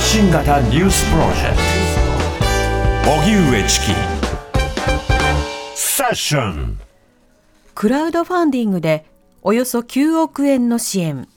[0.00, 1.56] 発信型ニュースプロジェク
[3.04, 3.10] ト。
[3.20, 3.86] 荻上チキ。
[5.74, 6.80] セッション。
[7.74, 9.04] クラウドファンディングで
[9.42, 11.28] およそ9億円の支援。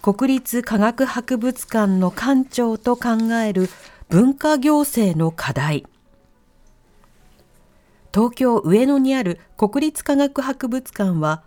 [0.00, 3.68] 国立科学博物館の館長と考える
[4.08, 5.84] 文化行政の課題。
[8.14, 11.42] 東京上野にある国立科学博物館は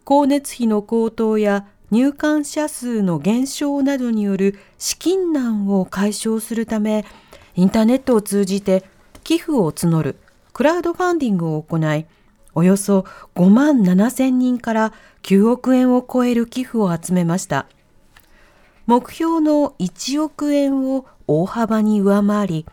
[0.00, 7.04] 光熱費の高騰や入館者数の減少などによる資金難を解消するため
[7.54, 8.84] インターネットを通じて
[9.24, 10.16] 寄付を募る
[10.52, 12.06] クラウドファンディングを行い
[12.54, 13.06] およそ
[13.36, 17.66] 5万7千人から9億円を超える寄付を集めました。
[18.88, 22.66] 目標の1億円を大幅に上回り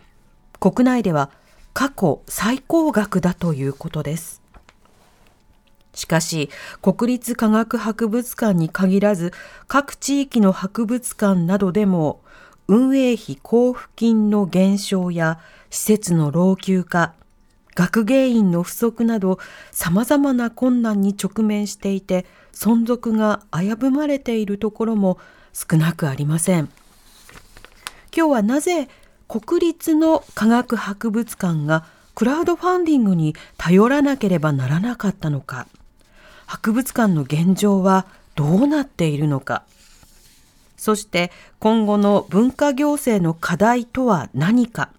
[0.61, 1.29] 国内では
[1.73, 4.44] 過去最高額だということです。
[5.95, 6.49] しかし、
[6.81, 9.33] 国立科学博物館に限らず、
[9.67, 12.21] 各地域の博物館などでも、
[12.67, 15.39] 運営費交付金の減少や
[15.69, 17.13] 施設の老朽化、
[17.75, 19.37] 学芸員の不足など
[19.71, 25.19] 様々な困難に直面していて存続が危ぶまれているところも
[25.53, 26.69] 少なくありません。
[28.15, 28.87] 今日はなぜ
[29.27, 35.67] 国立の科学博物館がクラウドファンディングに頼らなければならなかったのか。
[36.45, 39.63] 博物館の現状はどうなっているのか。
[40.77, 44.89] そして今後の文化行政の課題とは何か。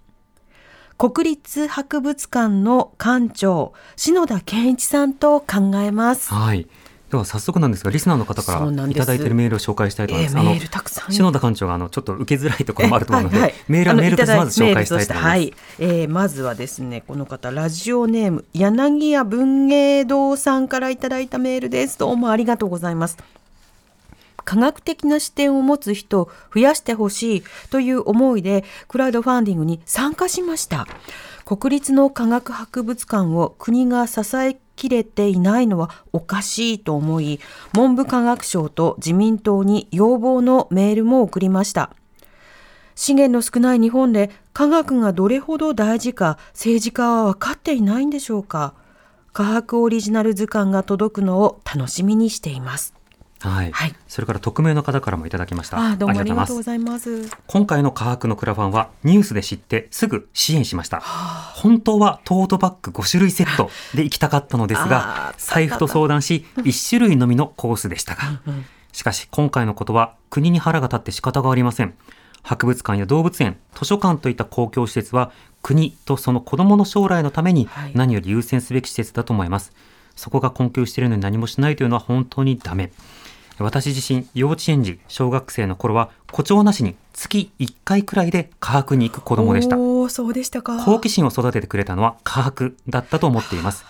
[0.98, 6.32] 国立博物館の館長篠田健一さんと考えます。
[6.32, 6.66] はい。
[7.10, 10.36] では早速なんですがリスナーの方からいただいているメールを紹介したいと思います。
[10.36, 15.28] えー、メールたくさん篠田館長があのちょっと受けづらいところもあると思うので、はいはい、 メールはメールとしてまず紹介したいと思います。
[15.28, 21.96] はい、えー、まずはですねこの方ラジオネーム柳家文芸堂さんからいただいたメールです。
[21.98, 23.16] どうもありがとうございます。
[24.44, 30.86] 科学的な視点を持つ人を増やしてほしいという思いでクラウドファンディングに参加しました。
[31.44, 37.40] 国立の科学博物館を国が支え切れていないのはおかしいと思い、
[37.72, 41.90] 文部科学省と自民党に要望のメールも送りました。
[42.94, 48.74] 資源の少ない日本で科学がどれほど大事か政治家は分かっていないんでしょうか。
[49.32, 52.95] 科学オリジナル図鑑が届くのを楽しみにしています。
[53.40, 55.78] はい、はい、それから匿名の方からもいただきました。
[55.78, 61.00] あどうもありがとうございます今回の科学のクラファンはニュースで知ってすぐ支援しました。
[61.00, 68.40] 本当はトートバッグ5種類セットで行きたかったのですが、財布と相談し1種類のみのコースでしたが、
[68.92, 71.94] しかし今回のことは国に腹が立って仕方がありません。
[72.42, 75.32] 博物館や動物園、図書館といった公共施設は
[75.62, 79.72] 国とその子供の将来のために何より優先すべき施設だと思います。
[80.14, 82.92] そこが困窮しているのに何もしないというのは本当にダメ。
[83.58, 89.76] 私自身、幼稚園児、小学生の頃は、誇張なしに月1回くらいで科博に行く子供でした。
[89.76, 90.84] そうでしたか。
[90.84, 93.84] 好奇心を育ててくれたのは科博だったと思っています。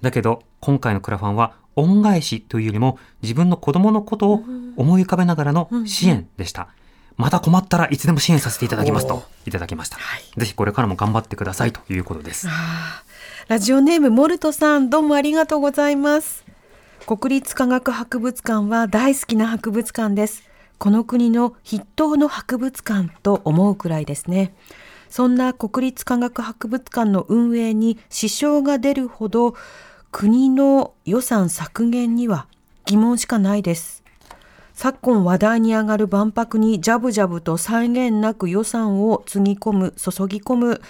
[0.00, 4.44] だけど、今回のクラファンは、恩返しというよりも、自分の子供のことを
[4.76, 6.68] 思い浮かべながらの支援でした。
[7.16, 9.98] また困ったらいつでも支援させていただきますといただきました。
[10.36, 12.46] ぜひこれからも頑張ってくださいということです。
[13.48, 16.47] ラジオネームモルトさん、どうもありがとうございます。
[17.08, 20.42] 国立科学博物館は大好きな博物館です。
[20.76, 24.54] この国の筆頭の博物館と思うくらいですね。
[25.08, 29.54] そんな国立科学博物館の運営に支障が出るほど
[30.12, 32.46] 国の予算削減には
[32.84, 34.04] 疑問しかないです。
[34.74, 40.82] 昨今話題に上がる万博にジャブジャブと際限なく予算をつぎ込む、注ぎ込む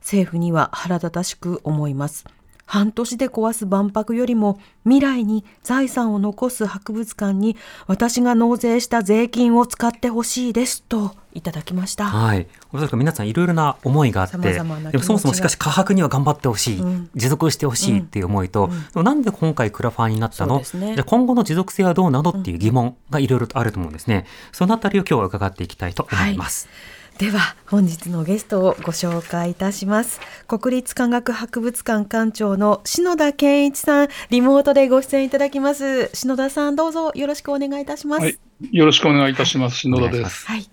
[0.00, 2.24] 政府には腹立たしく思います。
[2.70, 7.56] 半年で壊す万博よりも未来に財産を残す博物館に
[7.88, 12.04] 私が納税した税金を使ってほしいですといただきました。
[12.04, 12.46] はい。
[12.72, 22.30] おそらく皆さんいろいろな思いがあって、でもそもそもしかし科博には頑張ってほしい、うん、持続してほしいっていう思いと、うん、なんで今回クラファンになったの、ね、じゃ今後の持続性はどうなの？
[22.30, 24.26] っていう疑問がいろいろとあると思うんですね。
[24.52, 26.68] そのあたりを今日は伺っていきたいと思います。
[26.68, 30.20] はいでは本日のゲストをご紹介いたします。
[30.48, 36.08] 国立科学博物館館長の篠田健一さんリモートでご出演いただきます。
[36.14, 38.38] 篠田さんどうぞよろしくお願いいたします、はい、
[38.72, 39.80] よろしくお願いいたします。
[39.80, 40.46] 篠田です。
[40.46, 40.70] はい、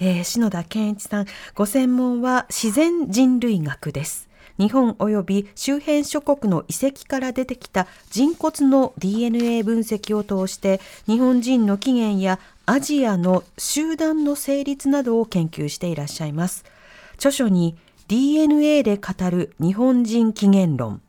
[0.00, 4.28] えー、篠田健一さんご専門は自然人類学です
[4.58, 16.64] 日本及び周辺諸国の遺跡から出てきた人骨の DNA 分析を通して日本人の起源やアジアの集団の成立などを研究していらっしゃいます。
[17.16, 17.76] 著書に
[18.08, 21.00] DNA で語る日本人起源論、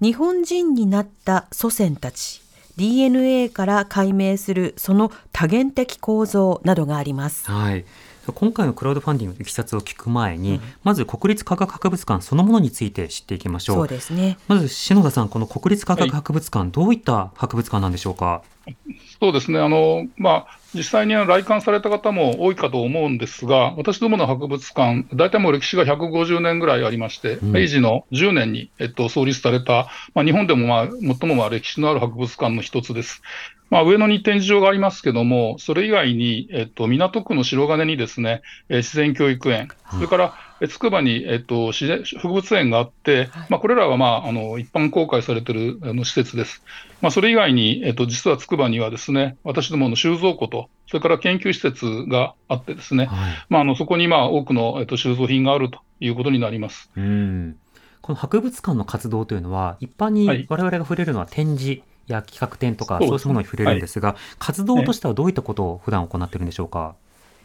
[0.00, 2.42] 日本人になった祖先たち、
[2.76, 7.50] DNA から解明するその多元的構造などがあります。
[7.50, 7.84] はい。
[8.32, 13.76] 今回のクラウドファンディングのいきさつを聞く前に、うん、まず国立科学博物館そのものについて知っていきましょう。
[13.76, 14.38] そうですね。
[14.48, 18.42] まず篠田さん、この国立科学博物館、はい、どういった博物館なんでしょうか？
[19.20, 19.58] そうですね。
[19.60, 33.22] あの、まあ、実際に来館された方も多いかと思うんですが、私どもの博物館、大体もう歴史が150年ぐらいありまして、うん、明治の10年に、えっと、創立された、まあ、日本でも、まあ、最もまあ歴史のある博物館の一つです。
[33.70, 40.34] まあ、上野に展示場がありますけども、それ以外に、えっと、港区の白金にですね、えー、自然教育園、それから、
[40.68, 46.62] つくばに、えっと、自然植物園があって、まあ、これらは、まあ、あの一般公開されているあの施設です。
[47.02, 56.90] まあ、それ以外に、えっと、実はつくばにはですね、私どもの収蔵庫と、それから研究施設があってですね、はい、まあ、あのそこに、まあ、多くの、えっと、収蔵品があるということになります。
[56.96, 57.56] うん
[58.00, 66.94] この博物館の活動というのは、一般に我々が触れるのは展示、や企画展とか、そうしたものに触れるんですが、はい、活動としてはどういったことを普段行っているんでしょうか？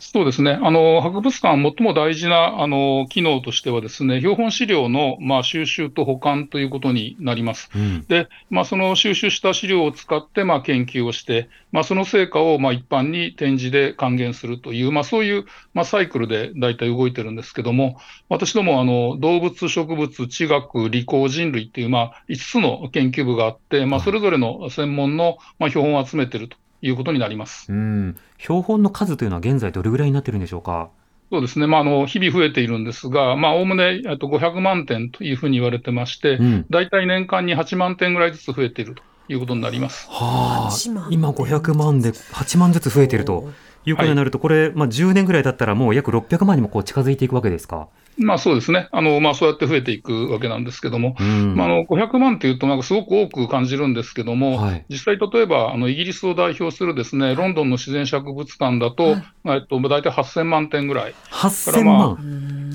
[0.03, 0.59] そうですね。
[0.59, 7.69] あの、博物館最も大事な、あの、機能としてはですね、標本資料の、まあ、収集と保管ということになります。
[7.75, 15.45] うん、で、まあ、その収集した資料を使って、まあ、研究をして、まあ、その成果を、まあ、一般に展示で還元するという、まあ、そういう、
[15.75, 17.97] まあ、サイクルで大体動いてるんですけども、
[18.27, 27.72] 私ども、あの、動物、植物、地学、理工、人類っていう、まあ、5つの研究部があって、まあ、それぞれの専門の、まあ、標本を集めてるということになります。
[27.72, 28.18] うん。
[28.38, 30.89] 標本の数というのは現在どれぐらいになってるんでしょうか？
[31.31, 40.07] そうですね、まあ、あの日々増えているんですが、おおむね500万点というふうに言われてまして、うん、大体年間に8万点ぐらいずつ増えているということになります。
[40.10, 40.75] はあ、
[41.10, 43.50] 今500万で8万ずつ増えていると
[43.86, 47.88] いうことになると、これ、まあ、10年ぐらいだったら、もう約600万にもこう近づいていくわけですか？
[48.18, 48.88] まあそうですね。
[48.92, 59.04] あの、まあそうやって増えていくわけなんですけども、うん、まああの、500万っていうとなんかすごく多く感じるんですけども、はい、実際例えば、あの、イギリスを代表するですね、ロンドンの自然博物館だと、
[59.44, 61.13] はい、えっと、大体8000万点ぐらい。
[61.31, 61.86] 8000万、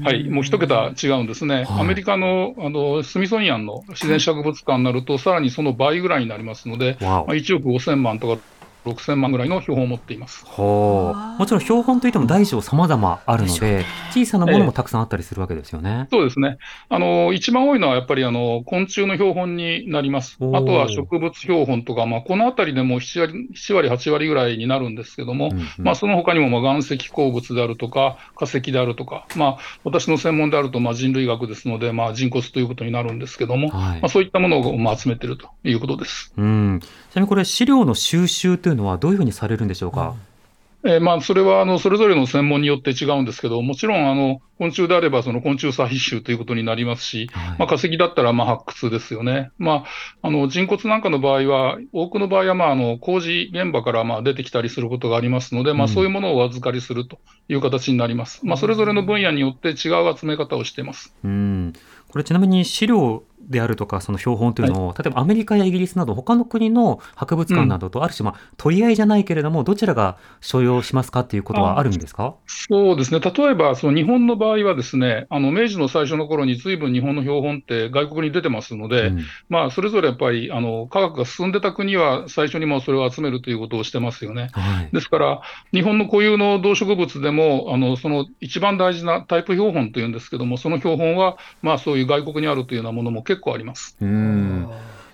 [0.01, 1.65] まあ、はい、もう一桁違うんですね。
[1.65, 8.43] はい、アメリカの、あの、スミソニアンの自然博物館になると、さらにその倍ぐらいになりますので、まあ、1億5000万とか
[8.87, 16.05] 6000万ぐらいの標本を持っていますはあ、もちろん標本といっても大小さまざまあるので、小さなものもたくさんあったりするわけですよね。
[16.07, 17.33] えそうですねあの。
[17.33, 20.37] 一番多いのはやっぱりあの昆虫の標本になります。
[20.41, 36.33] あとは植物標本とか、まあ、このあたりでも7割、7割、8割ぐらいになるんですけども、うんうん、まあ、その他にもまあ岩石鉱物であるとか、化石であるとか、まあ、私の専門であるとまあ人類学ですので、まあ、人骨ということになるんですけども、はい、まあ、そういったものをまあ集めているということです。
[36.37, 40.15] うんちなみにこれ、資料の収集というのは、どういうふうにされるんでしょうか？
[40.85, 49.51] えー、まあ、それはあのそれぞれの専門によって違うんですけど、もちろんあの昆虫であればその昆虫採集ということになりますし、はい、まあ、化石だったらまあ発掘ですよね。
[49.59, 49.85] ま
[50.23, 57.19] あ、あの人骨なんかの場合は、多くの場合はまああの工事現場からまあ出てきたりすることがありますので、まあ、そういうものをお預かりすると
[57.49, 58.47] いう形になります。
[58.47, 61.13] まあ、それぞれの分野によって違う集め方をしています。
[61.25, 61.73] うん
[62.09, 72.35] これちなみに資料であるとか、その標本というのを、はい、例えばアメリカやイギリスなど、他の国の博物館などと、ある種、まあ、取り合いじゃないけれども、どちらが所要しますかっていうことはあるんですか？
[72.47, 84.49] そうですね、例えば、その日本の場合はですね、あの明治の最初の頃に、ずいぶん日本の標本って外国に出てますので、うん、まあ、それぞれやっぱりあの科学が進んでた国は、最初にもそれを集めるということをしてますよね。
[84.53, 85.41] はい、ですから、
[85.73, 93.97] 日本の固有の動植物でも、あのその一番大事なタイプ標本というんですけども、その標本は、まあ、そういう外国にあるというようなものも結構あります。
[94.01, 94.69] うんうん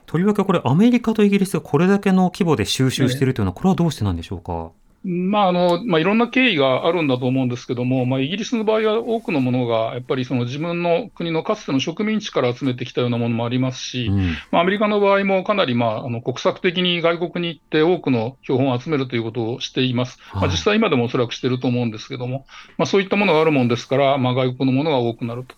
[0.05, 4.73] とりわけこれ、アメリカとイギリスがこれだけの規模で収集しているというのは、これはどうしてなんでしょうか？
[5.05, 20.19] まああのまあ、いろんな経緯があるんだと思うんですけども、まあ、イギリスの場合は多くのものがやっぱりその自分の国のかつての植民地から集めてきたようなものもありますし、うん、まあ、アメリカの場合もかなり、まあ、あの国策的に外国に行って多くの標本を集めるということをしています。
[20.21, 22.45] はい、まあ、実際今でもおそらくしていると思うんですけども、
[22.77, 25.57] まあ、そういったものがあるもんですから、まあ、外国のものが多くなると。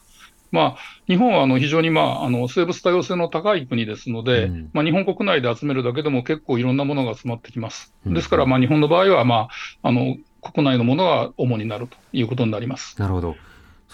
[0.50, 7.92] まあ、日本はあの非常に、まあ、あの生物多様性の高い国ですので、うん、まあ、日本国内で集めるだけでも結構いろんなものが集まってきます。
[8.06, 9.48] ですから、まあ、日本の場合は、ま
[9.82, 13.00] あ、あの国内のものが主になるということになります。
[13.00, 13.36] なるほど。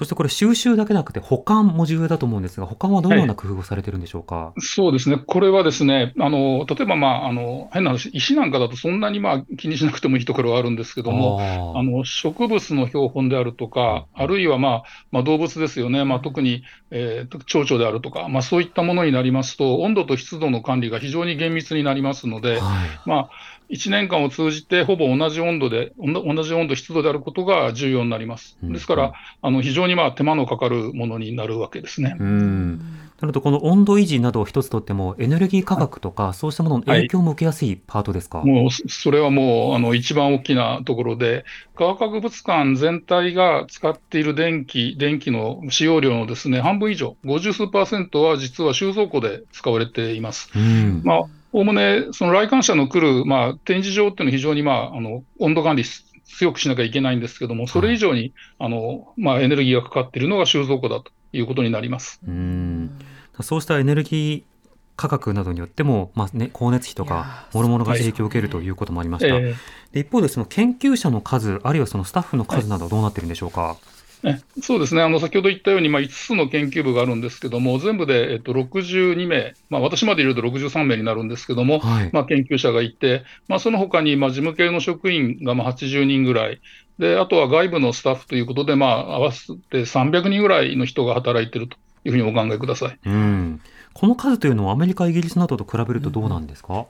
[0.00, 11.38] そしてこれ、収集だけなくて、保管も重要だと思うんですが、保管はどのような工夫をされてるんでしょうか、はい、そうですね、これはですね、あの例えば、まあ、あの変な話、石なんかだとそんなにまあ気にしなくてもいいところはあるんですけども、
[11.76, 22.60] あの植物の標本であるとか、あるいは、まあまあ、動物ですよね、まあ、特に、えー、蝶々であるとか、まあ、そういったものになりますと、温度と湿度の管理が非常に厳密になりますので、はい、
[23.04, 23.30] まあ
[23.70, 28.56] 1年間を通じてほぼ同じ温度で、同じ温度、湿度であることが重要になります。
[28.62, 29.12] ですから、
[29.42, 32.16] あの非常にまあ手間のかかるものになるわけですね。
[32.18, 32.80] うん
[33.20, 50.50] なると、この温度維持などを一つとっても、エネルギー価格とか、そうしたものの影響も受けやすいパートですか、もうそれはもうあの一番大きなところで、科学博物館全体が使っている電気、電気の使用量のですね半分以上、50数パーセントは実は収蔵庫で使われています。
[50.56, 55.84] うんまあおおむね、その来館者の来る、まあ、展示場っていうのは非常に、まあ、あの温度管理
[56.24, 62.98] 強くしなきゃいけないんですけども、それ以上に、あのまあ、エネルギーがかかっているのが収蔵庫だということになりますうん
[63.40, 64.50] そうしたエネルギー
[64.96, 69.34] 価格などによっても、まあね、光熱費とか、もろもろが影響を受けるということもありました。
[69.34, 69.54] え
[69.92, 73.78] で一方で、その研究者の数、あるいはそのスタッフの数など、どうなってるんでしょうか？
[74.22, 82.10] えそうですね、あの先ほど言ったように、まあ、5つの研究部があるんですけども、全部で、えっと、62名、まあ、私まで入れると63名になるんですけども、はい。
[82.12, 86.60] まあ、研究者がいて、まあ、その他にまあ事務系の職員がまあ80人ぐらい、
[86.98, 92.98] であとは外部のスタッフということで、まあ、合わせて300人ぐらいの人が働いているというふうにお考えください。
[93.06, 93.60] うん、
[93.94, 96.84] この数というのは、アメリカ、イギリスなどと比べるとどうなんですか？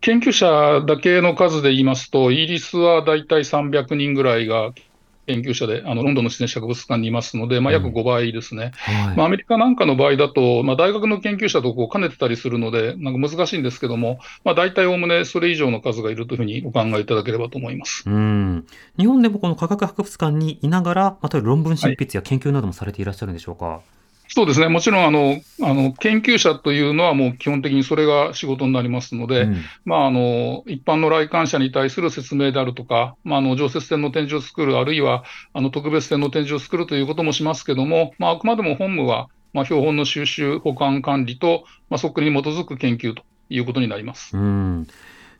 [0.00, 4.72] 研究者だけの数で言いますと、イギリスは大体300人ぐらいが
[5.26, 8.72] 研究者で、あのロンドンの自然史博物館にいますので、まあ、約5倍ですね。
[8.74, 18.04] はいまあ、アメリカなんかの場合だと、まあ、大学の研究者とこう兼ねてたりするので、なんか難しいんですけども、まあ、大体おおむねそれ以上の数がいるというふうにお考えいただければと思います。
[18.06, 18.66] うん、
[18.98, 23.80] 日本でもこの科学博物館にいながら、また論文執筆や研究などもされていらっしゃるんでしょうか？
[24.34, 35.22] そうですね、もちろんあのあの研究者というのは、もう基本的にそれが仕事になりますので、うんまあ、あの一般の来館者に対する説明であるとか、まあ、あの常設展の展示を作る、あるいは
[35.52, 44.36] あの特別展の展示を作るということもしますけども、まあ、あくまでも本務は、まあ、標本の収集、保管管理と、まあ、そっくりに基づく研究ということになります。
[44.36, 44.88] うん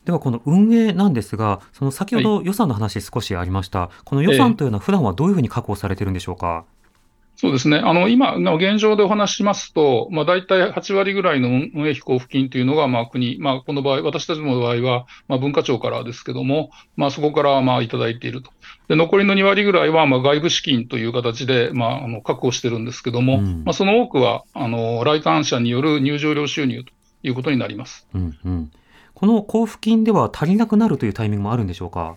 [0.05, 3.91] ではこの運営なんですが、その先ほど予算の話少しありました。
[4.05, 6.67] この予算というのは普段はどういうふうに確保されているんでしょうか？
[7.45, 18.51] そうですね、あの今の現状でお話ししますと、まあ、大体8割ぐらいの運営費交付金というのが、まあ、国、まあ、この場合、私たちの場合は、まあ、文化庁からですけども、まあ、そこからまあいただいていると。
[18.89, 28.09] で残りの2割ぐらいは、まあ、外部資金という形で、まあ、あの確保してるんですけども、うんまあ、その多くはあの来館者による入場料収入ということになります。
[28.15, 28.71] うんうん、
[29.13, 32.17] この交付金では足りなくなるというタイミングもあるんでしょうか？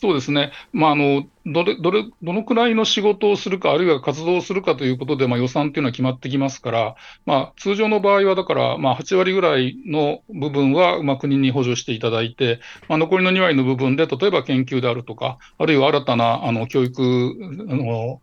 [0.00, 18.22] そうですね、まあ、あのどれどれどのくらいの仕事をするか、あるいは活動をするかということで、まあ、予算というのは決まってきますから、まあ、通常の場合は、だから、まあ、8割ぐらいの部分は、まあ、国に補助していただいて、まあ、残りの2割の部分で、例えば研究であるとか、あるいは新たなあの教育の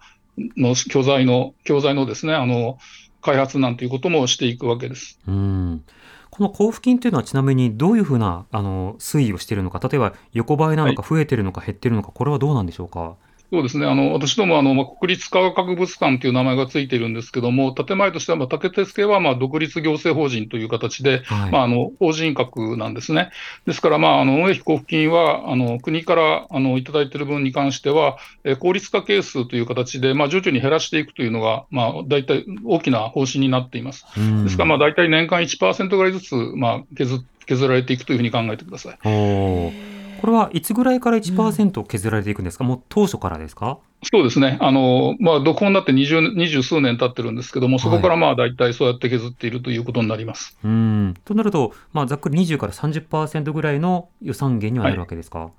[0.56, 2.78] の教材の教材のですねあの
[3.22, 5.20] 開発なんていうこともしていくわけです。
[5.28, 5.84] うん
[6.38, 13.16] この交付金というのはちなみにどういうふうなあの推移をしているのか、例えば横ばいなのか増えているのか減っているのか、これはどうなんでしょうか？
[13.50, 23.32] そうですね、あの私どもあの、まあ、国立科学博物館という名前がついているんですけども、建前としては、まあ、竹鉄系はまあ独立行政法人という形で、はいまあ、あの法人格なんですね。
[23.66, 34.06] ですから、まあ、あの運営費交付金はあの国からあのいただいている分に関しては、えー効率化係数という形で、まあ、徐々に減らしていくというのが、まあ、大体大きな方針になっています。
[34.18, 38.98] うんですから、まあ、大体年間1%ぐらいずつ、まあ、削削られていくというふうに考えてください。
[40.22, 43.80] これはいつぐらいから1%削られていくんですか、もう当初からですか？
[44.04, 50.58] そうですね、あのまあ、読本になって20 20数年経ってるんですけども、そこからまあ大体そうやって削っているということになります。
[50.64, 51.16] うん。
[51.26, 55.50] となると、まあ、ざっくり20から30%ぐらいの予算源にはなるわけですか？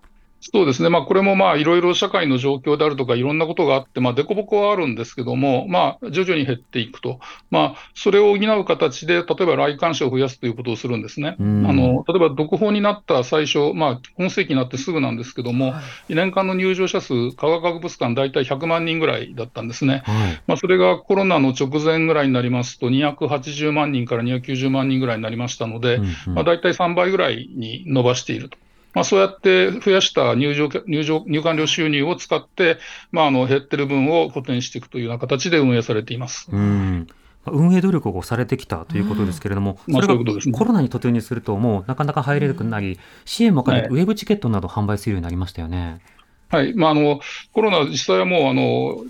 [0.41, 7.19] そうですね、まあ、これもまあいろいろ社会の状況であるとか、いろんなことがあって、まあ、凸凹はあるんですけども、まあ、徐々に減っていくと、
[7.51, 11.37] まあ、それを補う形で、例えば来館者を増やすということをするんですね。
[11.39, 15.75] うんあの例えば読本になった最初、まあ、今世紀になってすぐなんですけども、
[16.09, 20.03] 年間の入場者数、科学博物館、大体100万人ぐらいだったんですね。
[20.05, 28.57] はいまあ、それがコロナの直前ぐらいになりますと、280万人から290万人ぐらいになりましたので、うんうんまあ、大体3倍ぐらいに伸ばしていると。
[28.95, 32.79] まあ、そうやって増やした入場入場入館料収入を使って、
[33.13, 36.49] まあ、あの減ってる分を補填していくというような形で運営されています。
[36.51, 37.07] うん。
[37.45, 46.01] まあ運営努力をされてきたということですけれども、まあそれがコロナに突入すると、もうなかなか入れなくなり、支援も兼ねてはウェブチケットなど販売するようになりましたよね。
[46.49, 46.75] はい。
[46.75, 47.21] まあ、あの
[47.53, 49.05] コロナ、実際はもうあの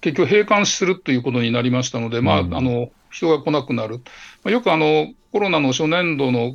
[0.00, 2.54] 結局、閉館するということになりましたので、まあうん。
[2.54, 3.98] あの人が来なくなる、
[4.44, 6.54] まあ、よくあのコロナの初年度の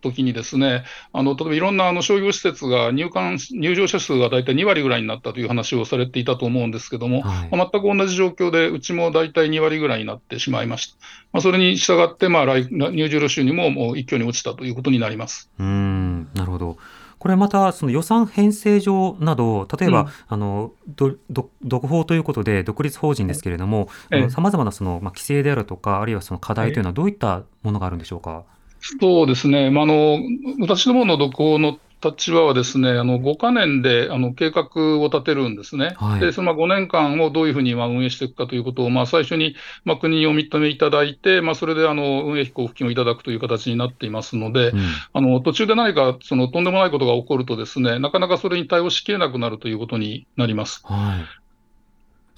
[0.00, 10.96] 時にですね、あの例えばいろんなあの商業施設が入館入場者数が大体2割ぐらいになったという話をされていたと思うんですけども、はいまあ全く同じ状況で、うちも大体2割ぐらいになってしまいました。
[11.32, 15.50] まあ、それに従って、まあ来入場料収入ももう一挙に落ちたということになります。
[15.58, 16.78] うんなるほど。
[17.18, 28.44] これまたその予算編成上など、例えば、うんあのどど独法ということで独立法人ですけれども、ええさまざまなその、まあ、規制であるとか、あるいはその課題というのはどういったものがあるんでしょうか？
[28.80, 30.18] そうですね、まあ、あの
[30.60, 35.94] 私どもの独法の立場はですね、あの5か年であの計画を立てるんですね。
[35.96, 44.78] はいで、そのまあ5年間をどういうふうにまあ運営していくかということを、まあ、最初にまあ国にお認めいただいて、まあ、それであの運営費交付金をいただくという形になっていますので、うん
[45.12, 50.82] あの途中で何かそのとんでもないことが起こるとですね、なかなかそれに対応しきれなくなるということになります。
[50.84, 51.26] はい。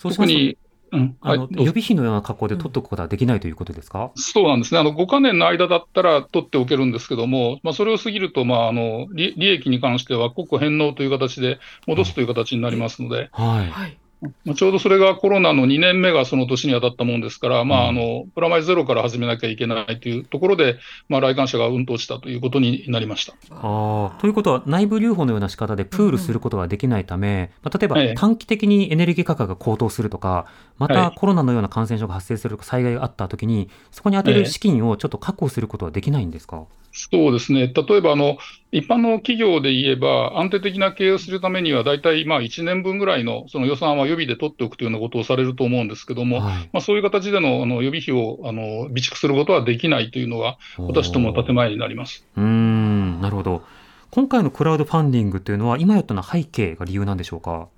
[0.02, 0.56] 特に、
[0.92, 4.10] うんあの、はい予備費のような格好で取っておくことはできないということですか？
[4.16, 4.80] そうなんですね。
[4.80, 13.70] あの、5か年の間だったら取っておけるんですけども、まあ、それを過ぎると、まあ、あの、利利益に関しては国庫返納という形で戻すという形になりますので、はい。
[13.70, 14.00] はい。
[14.44, 17.88] まあ、ちょうどそれがコロナの2年目がその年に当たったもんですから、まあ、うん。
[17.88, 23.32] あの、プラマイゼロから始めなきゃいけないというところで、まあ、来館者がうんと落ちたということになりました。
[23.50, 28.14] ああということは内部留保のような仕方でプールすることができないため、まあ、例えばええ。
[28.14, 30.46] 短期的にエネルギー価格が高騰するとか、
[30.76, 30.96] まはい。
[30.96, 37.72] たコロナのような感染症が発生する災害があったときに、そこに充てる資金をちょっと確保することはできないんですか、そうですね。
[37.74, 38.36] 例えば、あの、
[38.72, 52.24] 一般の企業で言えば、安定的な経営をするためには、大体、まあ、1年分ぐらいのその予算は予備で取っておくというようなことをされると思うんですけども、はいまあ、そういう形でのあの予備費をあの備蓄することはできないというのが、私どもの建前になります。
[52.36, 53.62] うーんなるほど
[54.10, 57.68] 今回のクラウドファンディングというのは今やったのは背景が理由なんでしょうか？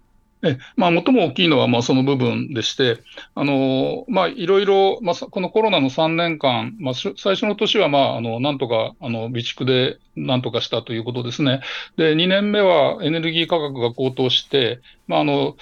[0.44, 2.98] えまあ、最も大きいのはまあその部分でして、
[3.34, 11.60] あのまあ、いろいろ、まあ、さこのコロナの3年間、まあ、し最初の年はまああのなんとかあの備蓄でなんとかしたということですね。
[11.96, 15.56] で、2年目はエネルギー価格が高騰して、まあ、あの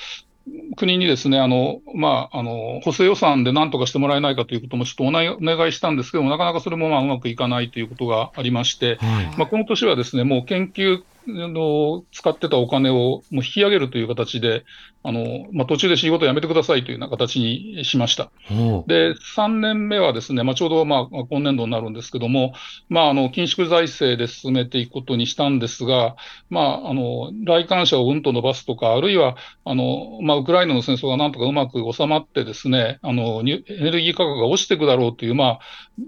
[0.77, 14.65] 国にですね、あの、まあ、あの、補正予算で何とかしてもらえないかということもちょっとお願いお願いしたんですけども、なかなかそれもまあうまくいかないということがありまして、はいまあ、この年はですね、もう研究の使ってたお金をもう引き上げるという形で、
[15.03, 18.31] あのまあ、途中で仕事を辞めてくださいというような形にしました。
[18.87, 22.53] で、3年目はですね、まあ、ちょうどまあ今年度になるんですけども、
[22.91, 26.17] まあ、あの緊縮財政で進めていくことにしたんですが、
[26.51, 35.61] まあ、あの来館者をうんと伸ばすとか、あるいはあの、まあ、ウクライナの戦争がなんとかうまく収まってですね、あのエネルギー価格が落ちていくだろうという、まあ、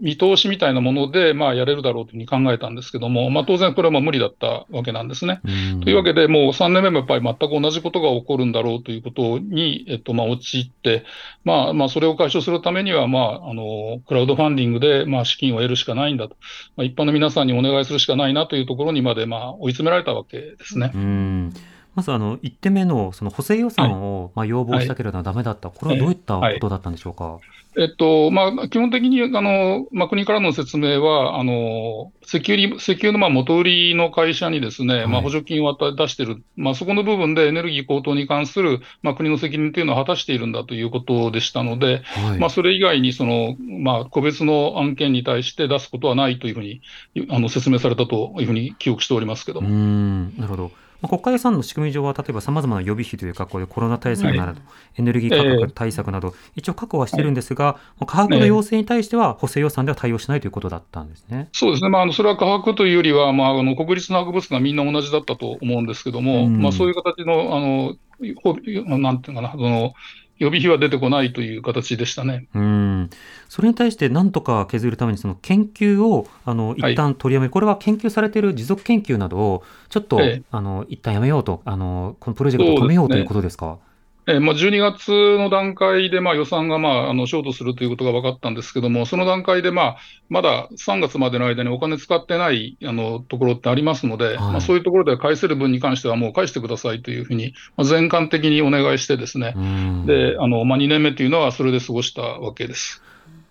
[0.02, 5.40] 見通しみたいなもので、まあ、やれるだろうというふうに考えたんですけども、まあ、当然これはまあ無理だったわけなんですね。
[5.44, 11.04] うんというわけで、もう3年目もやっぱり全く同じことが起こるんだろうということに、えっと、まあ、陥って、
[11.44, 16.36] まあ、まあ、それを解消するためには、まあ、あの、クラウドファンディングで、まあ、資金を得るしかないんだと。
[16.76, 20.92] まあ、一般の皆さんにお願いするしかないなというところにまで、まあ、追い詰められたわけですね。
[20.94, 21.54] うん
[21.94, 27.38] まずあの1点目のその補正予算をまあ要望したけれどダメだった、これはどういったことだったんでしょうか？
[27.74, 36.42] えっと、まあ、基本的に、あの、まあ、国からの説明は、あの、石油り、石油のまあ元売りの会社にですね、まあ、はい補助金を出している。
[36.56, 46.82] まあ、そこの部分でエネルギー高騰に関する、まあ、国の責任というのを果たしているんだということでしたので、はいまあ、それ以外に、その、まあ、個別の案件に対して出すことはないというふうに、
[47.30, 49.70] あの、説明されたというふうに記憶しておりますけどうも。
[49.70, 50.72] んなるほど。
[51.02, 54.60] まあ、国家予算の仕組み上は、例えばさまざまな予備費という格好でコロナ対策など、
[54.96, 61.48] エネルギー価格対策など、一応確保はしてるんですが、まあ価格の要請に対しては補正予算では対応しないということだったんですね。
[61.52, 66.62] そうですね、まあ、あのそれは科学というよりは、まあ、あの国立の博物館がみんな同じだったと思うんですけども、うん。
[66.62, 67.96] まあ、そういう形の、あの
[68.42, 68.54] ほ
[68.98, 69.94] なんていうかな、その
[70.38, 72.46] 予備費は出てこないという形でしたね。
[72.54, 73.10] うん
[73.48, 83.78] それに対して何とか削るためにその研究をあの一旦取りやめる、これは研究されている持続研究などをちょっと、ええあの一旦やめようとあのこのプロジェクトを止めようということですか。
[84.26, 89.96] えーまあ、12月の段階で、まあ、予算が、まあ、あのショートするということが分かったんですけども、その段階で、まあ、
[90.28, 103.02] まだ3月までの間にお金使ってないあのところってありますので、まあ、そういうところで返せる分に関してはもう返してくださいというふうに、まあ、全館的にお願いしてですね、うんであのまあ、2年目というのはそれで過ごしたわけです。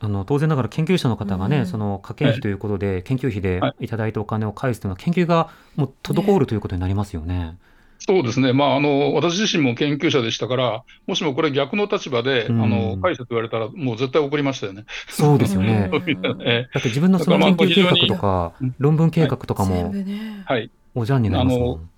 [0.04, 7.56] あの当然ながら研究者の方がね、うんその科研費ということで、研究費ではいただいたお金を返すというのは、研究がもう滞るということになりますよね。
[8.08, 14.86] そうですね、まああの、私自身も研究者でしたから、もしもこれ、逆の立場で、うんあの返せと言われたら、もう絶対怒りましたよね。
[15.08, 15.90] そうですよね。
[15.92, 16.18] だって
[16.86, 19.94] 自分のその研究計画とか論文計画とかも。
[20.46, 21.91] はい、おじゃんになりますもん。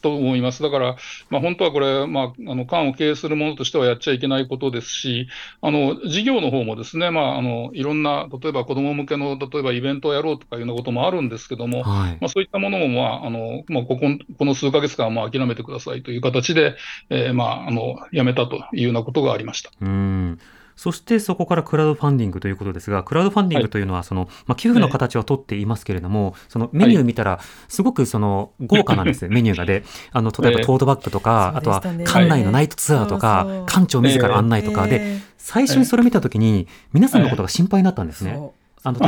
[0.00, 0.62] と思います。
[0.62, 0.96] だから、
[1.28, 5.28] まあ、本当はこれ、まあ、あの、官を経営するものとしてはやっちゃいけないことですし、
[5.60, 14.06] あの、事業の方もですね、まあ、あの、いろんな、例えば子供向けの、例えばイベントをやろうとかいうようなこともあるんですけども、はいまあ、そういったものも、まあ、あの、まあ、ここ、
[14.38, 16.76] この数ヶ月間はまあ諦めてくださいという形で、
[17.10, 19.70] えーまあ、あの、やめたというようなことがありました。
[19.80, 20.38] うん
[20.80, 27.38] そしてそこからクラウドファンディングということですが、クラウドファンディングというのはその、まあ、寄付の形をとっていますけれども、そのメニュー見たら、
[27.68, 38.40] すごくその豪華なんです、 メニューがで、あの例えばトートバッグとか、あとは館内のナイトツアーとか、館長自ら案内とかで、最初にそれ見たときに、皆さんのことが心配になったんですね。
[38.82, 38.98] あの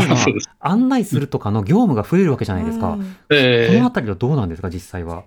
[0.60, 2.98] 案内するとかの業務が増えるわけじゃないですか。
[2.98, 2.98] こ
[3.30, 5.24] のあたりはどうなんですか、実際は。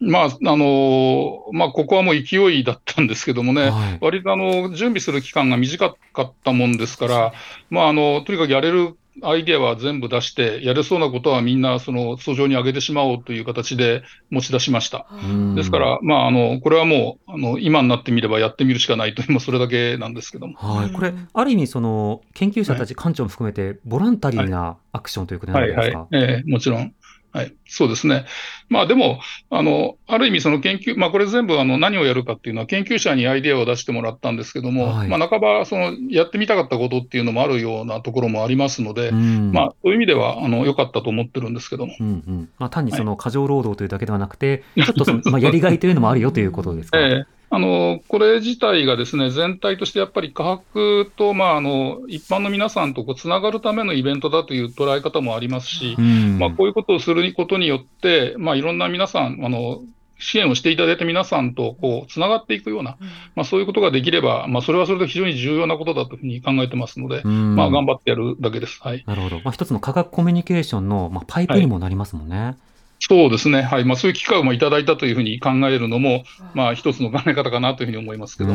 [0.00, 7.32] まあ、あのまあ、ここはもう勢いだったんですけどもね、はい、割とあの準備する期間が短かったもんですから、
[7.68, 15.06] まあ、あのとにかくやれるアイデアは全部出して、やれそうなことはみんなその訴状に上げてしまおうという形で持ち出しました。
[15.54, 20.54] ですから、まあ、あのこれはもうあの今になってみればやってみるしかないという、 それだけなんですけども。
[20.56, 26.16] はい、これ、ある意味その、研究者たち、館長も含めて、ボランタリーなアクションということになるんですか、はい。
[26.16, 26.22] はい。
[26.22, 26.94] はい、えー、もちろん。
[27.32, 28.26] はい、そうですね。
[28.68, 41.94] まあでも、あの、ある意味その研究、まあこれ全部あの何をやるかっていうのは研究者にアイデアを出してもらったんですけども、はい、まあ半ばそのやってみたかったことっていうのもあるようなところもありますので、うん、まあそういう意味ではあの良かったと思ってるんですけども。
[42.00, 46.98] うんうん、まあ単にその過剰労働というだけではなくて、はい、ちょっとその、まあやりがいというのもあるよということですか？
[46.98, 59.82] ええあのこれ自体がですね全体としてやっぱり科学と、まあ、あの一般の皆さんとこうつながるためのイベントだという捉え方もありますし、まあ、こういうことをすることによって、まあ、いろんな皆さん、あの
[60.20, 62.98] 支援をしていただいた皆さんとこうつながっていくような、
[63.34, 68.80] まあ、そういうことができれば、まあ、それはそれで非常に重要なことだというふうに考えてますので、まあ、頑張ってやるだけです。
[68.82, 72.36] はい、なるほど、まあ、一つの科学コミュニケーションの、まあ、パイプにもなりますもんね。
[72.38, 72.56] はい
[73.00, 73.84] そうですね、はい。
[73.84, 78.50] まあ、そういう機会をいただいたというふうに考えるのも、まあ、一つの考え方かなというふうに思いますけど。
[78.50, 78.54] こ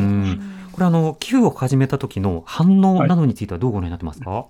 [0.80, 4.44] れあの、寄付を始めた時の反応などについてはどうご覧になってますか、はい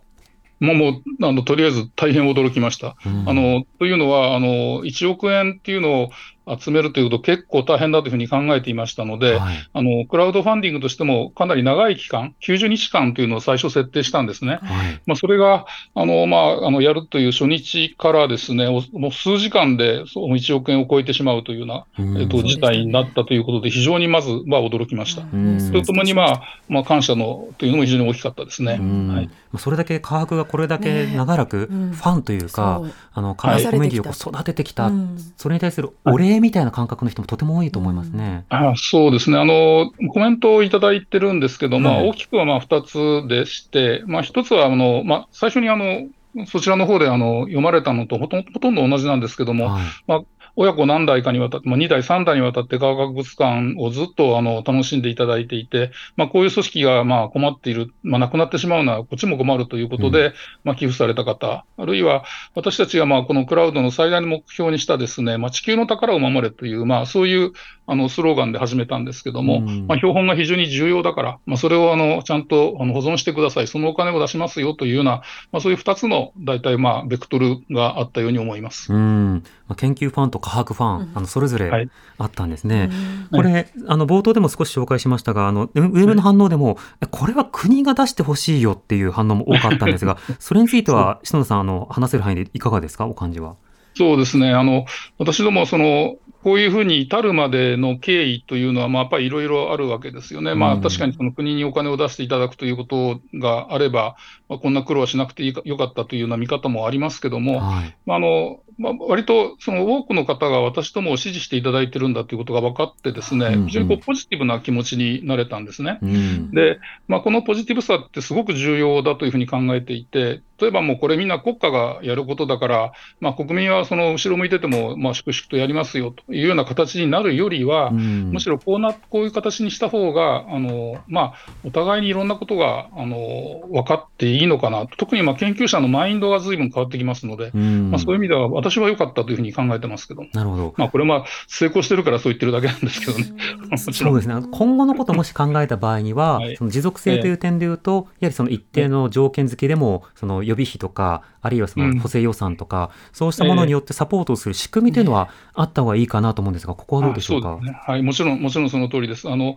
[0.59, 2.97] まあ、もうあのとりあえず大変驚きました。
[3.05, 6.11] あのというのはあの、1億円っていうのを
[6.59, 14.61] 集めるということ結構大変だというふうに考えていましたので、はい、あのクラウドファンディングとしてもかなり長い期間、90日間というのを最初設定したんですね。
[14.63, 25.23] はい、まあ、それがあの、まあ、あのやるという初日からですね、もう数時間で1億円を超えてしまうというような、えっと、事態になったということで、非常にまず、まあ、驚きました。
[25.23, 28.73] それともに、まあまあ、感謝のというのも非常に大きかったですね。
[28.73, 32.89] はい、それだけ科学がこれだけ長らくファンというか、ねう。
[32.89, 34.91] ん、あの科学コメディを育ててきた、
[35.37, 38.45] それに対するお礼みたいな感覚の人もとても多いと思いますね。
[38.49, 39.39] あそうですね。
[39.39, 46.07] あの、コメントをいただいてるんですけど、まあ、大きくはまあ2つでして、まあ、1つはあの、まあ、最初にあの
[46.45, 48.37] そちらの方であの読まれたのとほと
[48.71, 50.21] んど同じなんですけども、はい、まあ、
[50.57, 60.33] 親子何代かにわたって、まあ、2代、3代にわたって科学博物館をずっとあの楽しんでいただいていて、まあ、こういう組織がまあ困っている、まあ、なくなってしまうのはこっちも困るということで、うん、
[60.65, 67.53] まあ、寄付された方、あるいは私たちがまあこのクラウドの最大の目標にしたですね、まあ、地球の宝を守れという、まあ、そういう
[67.87, 78.93] あのスローガンで始めたんですけども、うん、まあ、標本が非常に重要だから、まあ、それをあのちゃんとあの保存してください、そのお金を出しますよというような、まあ、そういう2つの大体まあベクトルがあったように思います。
[78.93, 79.45] うん。
[79.69, 82.89] まあ、研究ファンと科学ファン、あのそれぞれあったんですね。
[83.33, 86.79] はい、これ、あの冒頭でも少し紹介しましたが、あのウェブの反応でも、
[87.11, 93.57] これは国が出してほしいよっていう反応も多かったんですが、 それについては、篠田さんあの、話せる範囲でいかがですか、お感じは。
[93.95, 94.53] そうですね。
[94.53, 94.85] あの、
[95.19, 100.55] 私ども、その、こういうふうに至るまでの経緯というのは、まあ、やっぱりいろいろあるわけですよね。
[100.55, 104.17] まあ、確かにその国にお金を出していただくということがあれば、
[104.49, 115.99] まあ、こんな苦労はしなくていいかよかったというような見方もありますけども、はい、まあ、あの、まあ、割とその多くの方が私どもを支持していただいてるんだということが分かってですね、非常にこうポジティブな気持ちになれたんですね。
[116.03, 131.35] うん、で、まあ、このポジティブさってすごく重要だというふうに考えていて、例えばもうこれみんな国家がやることだから、まあ、国民はその後ろ向いてても、まあ、粛々とやりますよというような形になるよりは、うん、むしろこうなこういう形にした方があのまあ、
[131.65, 140.25] お互いにいろんなことがあの分かっていいのかな特にまあ研究者のマインドがずいぶん変わってきますので、うん、まあ、そういう意味では私は良かったというふうに考えてますけど。
[140.33, 143.25] なるほど、まあ、これは成功してるからそう言ってるだけなんですけどね。
[143.79, 144.35] そうですね。
[144.51, 157.59] 今後のこともし考えた場合には、はい、その持続性という点でいうと、やはりその一定の条件付けでも、その予備費とか、あるいはその補正予算とか、うん、そうしたものによってサポートをする仕組みというのはあった方がいいかなと思うんですが、ここはどうでしょうか？
[157.61, 159.31] うね、はい、もちろん、もちろんその通りです。
[159.31, 159.57] あの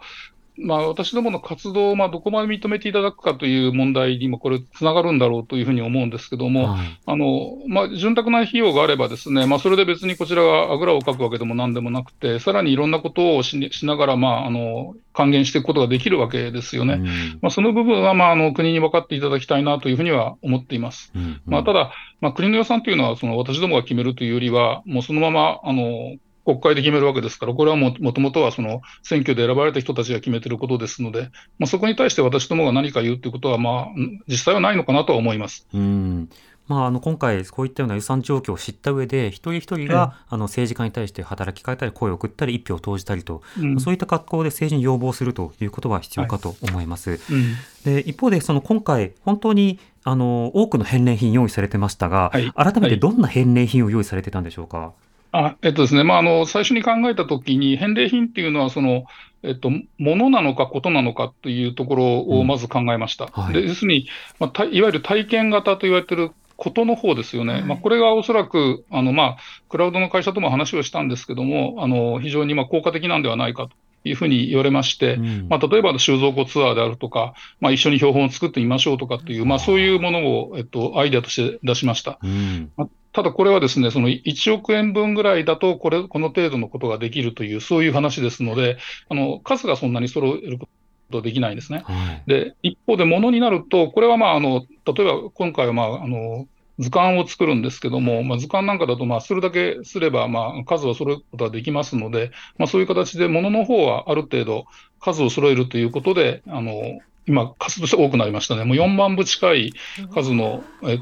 [0.61, 16.93] まあ、私どもの活動をまあどこまで認めていただくかという問題にもこれ、つながるんだろうというふうに思うんですけども、はい、あのまあ、潤沢な費用があれば、ですね、まあ、それで別にこちらがあぐらをかくわけでもなんでもなくて、さらにいろんなことをししながら、まあ、あの還元していくことができるわけですよね。
[16.95, 17.05] うん、
[17.41, 21.11] まあ、その部分は、まあ、あの国に分かっていただきたいなというふうには思っています。
[21.15, 21.91] うんうん、まあ、ただ、
[22.21, 33.87] まあ、国の予算というのは、その私どもが決めるというよりは、もうそのままあの国会で決めるわけですから、これはもともとはその選挙で選ばれた人たちが決めてることですので、まあ、そこに対して私どもが何か言うということは、まあ、
[34.27, 35.67] 実際はないのかなとは思います。
[35.73, 36.29] うん。
[36.67, 47.09] まあ、あの今回、こういったような予算状況を知った上で、一人一人が、あの政治家に対して働きかけたり、声を送ったり、一票を投じたりと、うん、そういった格好で政治に要望するということは必要かと思います。
[47.09, 54.93] はいうん、で一方で、その今回、本当にあの多くの返礼品用意されてましたが、はい、改めてどんな返礼品を用意されてたんでしょうか？
[55.31, 59.05] あえっとですねまあ、あの最初に考えたときに、返礼品っていうのはその、
[59.43, 63.25] えっと、ものなのか、ことなのかというところをまず考えました。
[63.25, 64.07] うんはい、で要するに、
[64.39, 69.37] まあ、いわゆる体験型と言われていることの方ですよね、はい、まあ、これがおそらくあの、まあ、
[69.69, 73.71] クラウドの会社とも話をしたんですけども、あの非常にまあ効果的なんではないかと。
[74.05, 82.17] いうふうに言われまして、うん、まあ、例えば収蔵庫ツアーであるとか、まあ、一緒に標本を作ってみましょうとかっていう、まあ、そういうものを、えっと、アイデアとして出しました。
[82.23, 88.77] うんまあ、ただこれはですね、その1億円分ぐらいだとこれ、この程度のことができるという、そういう話ですので、
[89.09, 90.67] あの数がそんなに揃えるこ
[91.11, 91.83] とできないんですね。
[91.85, 96.47] はい、で一方で、ものになると、これはまああの例えば今回は、まあ、あの
[96.79, 104.65] 図鑑を作るんですけども、まあ、図鑑なんかだと、まあ、するだけすれば、まあ、数を揃えることができますので、まあ、そういう形で、ものの方はある程度
[105.01, 108.63] 数を揃えるということで、あの今、数として多くなりましたね。
[108.63, 109.73] もう4万部近い
[110.13, 110.99] 数のえ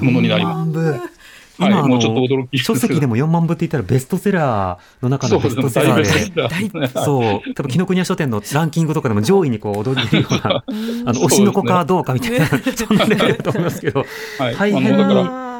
[0.00, 1.22] ものになります。
[1.58, 10.64] 今、はい、もうちょっと驚き書籍でも4万部って言ったらベストセラーの中のベストセラーで、そう、多分紀ノ国屋書店のランキングとかでも上位にこう踊れるような、
[11.06, 14.04] あの、推しの子かどうかみたいな、そんなレベルだと思いますけど、
[14.38, 15.52] 大変に。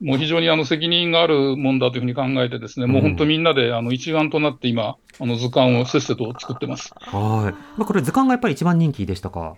[0.00, 6.92] もう非常にあの責任があるもんだというふうに考えてですね、もう本当みんなであの一丸となって今、あの図鑑をせっせと作ってます。
[7.00, 7.52] はい。
[7.76, 9.56] まあ、これ図鑑がやっぱり一番人気でしたか？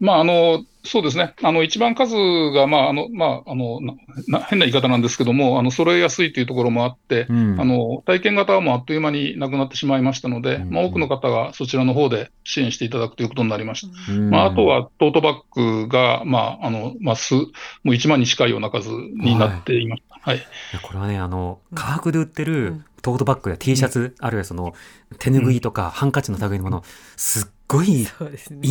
[0.00, 1.34] まあ、あの、そうですね。
[1.42, 2.14] あの、一番数
[2.52, 3.80] が、まあ、あの、まあ、あの、
[4.28, 14.12] な変な言い方なんですけども、あの、揃えやすいというところもあって、うん、あの、体験型はもうあっという間になくなってしまいましたので、うん、まあ、多くの方がそちらの方で支援していただくということになりました。
[14.12, 17.42] うん、まあ、あとは、トートバッグが、まあ、あの、まあ、す、も
[17.86, 20.18] う1万に近いような数になっていました。
[20.20, 20.36] はい。
[20.36, 20.46] はい、
[20.82, 24.72] これはね、あの、価格で売ってる、トートバッグや T シャツ、あるいはその
[25.18, 26.82] 手ぬぐいとかハンカチの類のもの、
[27.16, 28.02] すっごいい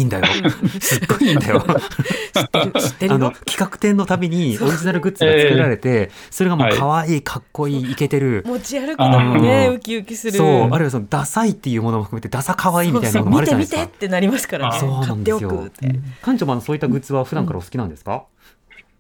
[0.02, 0.26] いんだよ。
[0.80, 1.66] すっごいいいんだよ。
[1.68, 8.44] あの企画展のたびにオリジナルグッズが作られて、それがもう可愛い、かっこいい、いけてる。
[8.46, 10.34] 持ち歩くのもね、ウキウキする。
[10.38, 13.82] そう、あるいはそのダサいっていうものも含めて、ダサ可愛いみたいなのもあるじゃないですか。
[13.82, 14.80] 見て見てってなりますからね。
[14.80, 15.70] そうなんですよ。
[16.24, 18.24] 館長もそういったグッズは普段からお好きなんですか？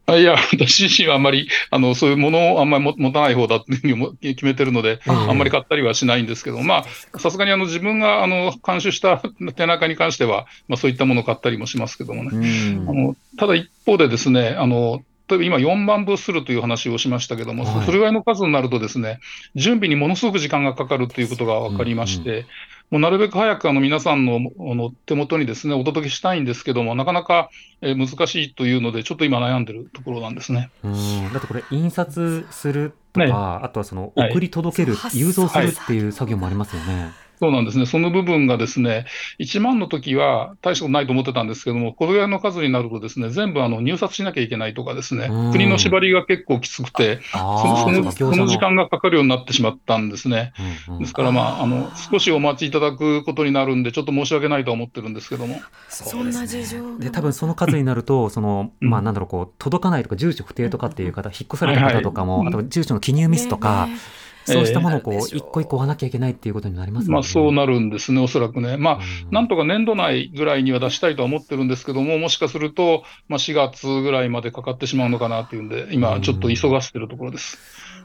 [0.06, 9.22] あいや、私自身はあんまり、あの、そういうものをあんまり持たない方だっていうふうに 決めてるので、あんまり買ったりはしないんですけど、まあ、さすがにあの自分があの監修した
[9.56, 12.82] 手中に関しては、まあ、そういったものを買ったりもしますけどもね。
[12.88, 19.20] あのただ一方でですね、あの、例えば今4万部するという話をしましたけども、はい、それぐらいの数になるとですね、
[19.56, 22.46] 準備にものすごく時間がかかるということが分かりまして、うんうん
[22.94, 27.50] もうなるべく早くあの皆さんのの手元にですねお届けしたいんですけども、なかなか
[27.82, 30.70] 難しいというので、ちょっと今悩んでるところなんですね。
[30.84, 37.14] うんだってこれ、印刷するとか、ね、あとはその送り届ける、はい、郵送するっていう作業もありますよね。
[37.40, 39.06] そうなんですね、その部分がですね、
[39.40, 50.54] 1万の時は大したことないと思ってたんですけども、これぐらいの数になると、ですね全部あの入札しなきゃいけないとか、ですね国の縛りが結構きつくてそのその、その時間がかかるようになってしまったんですね。
[50.88, 55.62] うんうん、ですから、まああの、少しお待ちいただくことになるんで、ちょっと申し訳ないと思ってるんですけども。
[55.90, 63.88] そんな事情で多分その数になると、そのまあ、なんだろう、こう届かないとか、住所不定とかっていう方、引っ越された方とかも、あと住所の記入ミスとか。
[63.88, 63.98] ね
[64.46, 68.78] そうしたものをこう、一個一個追わなきゃいけないっていうことになります、ね、まあそうなるんですね、おそらくね。
[68.78, 69.00] まあ、
[69.32, 77.58] なんとか年度内ぐらいには出したいとは思ってるんですけども、もしかすると、まあ4月ぐらいまでかかってしまうのかなっていうんで、今ちょっと急がせてるところです。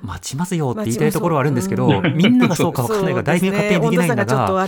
[0.03, 4.67] 待ちますよって言いたいところはあるんですけど、 みんながそうか分からないが、大名勝手にできないんだが、が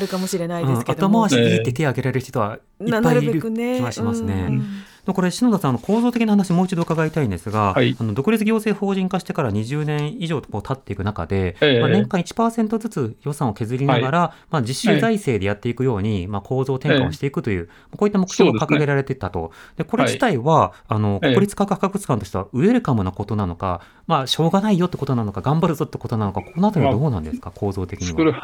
[0.94, 4.60] 後回しでいいって手を挙げられる人はいっぱいいる気はしますね。
[5.06, 19.52] これ篠田さんの構造的な話もう一度伺いたいんですが、はい、あの独立行政法人化してから20年以上こう経っていく中で、えー、まあ、年間1%ずつ予算を削りながら、はい、まあ、実習財政でやっていくように、まあ、構造転換をしていくという、えー、こういった目標を掲げられてたと。
[19.76, 28.40] で、ね、これ自体は、あの国立科学博物館としてはウェルカムなことなのか、まあ、しょうがないよってことなのか、頑張るぞってことなのか、このあたりはどうなんですか、まあ、構造的には？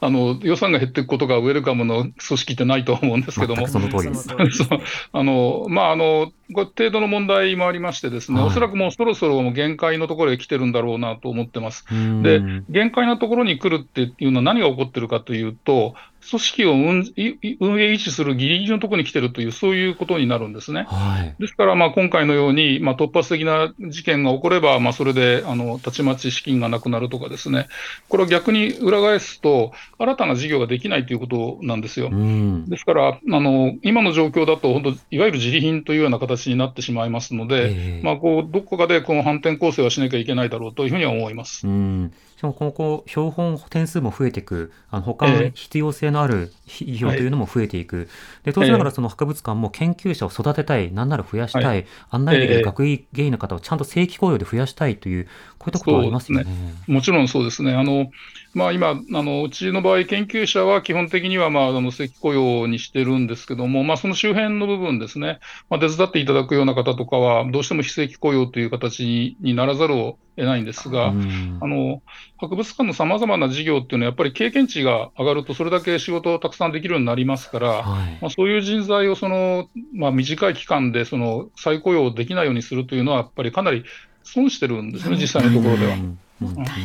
[0.00, 3.66] あの予算が減っていくことがウェルカムの組織ってないと思うんですけども。
[3.66, 4.28] その通りです。
[5.12, 11.84] あのまああの程度の問題もありましてですね、はいおそらくもうそろそろもう限界のところへ来てるんだろうなと思ってます。
[11.90, 15.94] うんで、限界のところに来るっていうのは何が起こってるかというと、
[16.28, 20.84] 組織を運営維持するギリギリのところに来てるという、そういうことになるんですね。
[20.88, 21.34] はい。
[21.38, 27.68] ですから、まあ、今回のように、まあ、突発的な事件が起これば、まあ、それで、あの、たちまち資金がなくなるとかですね、
[28.08, 32.14] これを逆に裏返すと、新たな事業ができないということなんですよう。
[32.14, 32.68] ん。
[32.68, 41.66] ですから、あの、今の状況だと、本当いわゆる自利品というような形になってしまいますので、ええまあ、こう、どこかでこの反転攻勢はしなきゃいけないだろうというふうには思います。
[41.66, 42.12] うん。
[42.36, 48.08] しかも、この、こう、標本点数も増えていく、あの、他のええ必要性のある費用というのも増えていく。
[48.44, 56.46] で、当然ながらその博物館も研究者を育てたい、なんなら増やしたい、は案内できええる学位芸員の方をちゃんと正規雇用で増やしたいという、こういったことはありますよね。
[56.86, 57.74] もちろんそうですね。
[57.74, 58.10] あの、
[58.52, 71.58] まあ今、あの、うちの場合、研究者は基本的には、まあ、あの、正規雇用にしてるんですけども、まあその周辺の部分ですね、まあ手伝っていただくような方とかは、どうしても非正規雇用という形ににならざるを得ないんですが、うん。
[71.60, 72.02] あの、
[72.38, 78.18] 博物館の様々な事業っていうのは、やっぱり経験値が上がると、それだけ仕事をたくさんできるようになりますから、はい。
[78.20, 83.84] まあ、そういう人材をその、まあ、短い期間でその再雇用できないようにするというのは、やっぱりかなり
[84.24, 85.94] 損してるんですね、実際のところでは。
[85.94, 86.00] うん。
[86.40, 86.62] うん。
[86.62, 86.76] うん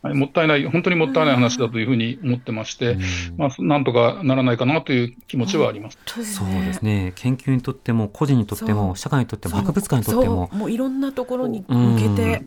[0.00, 3.00] はい、もったいない、本当にもったいない話だというふうに思ってまして、うん
[3.36, 5.98] まあ、なんとかならないかなという気持ちはあります。
[6.06, 7.12] そうですね。
[7.16, 12.44] 研究にとっても、個人にとっても、社会にとっても、博物館にとってももういろんなところに向けて、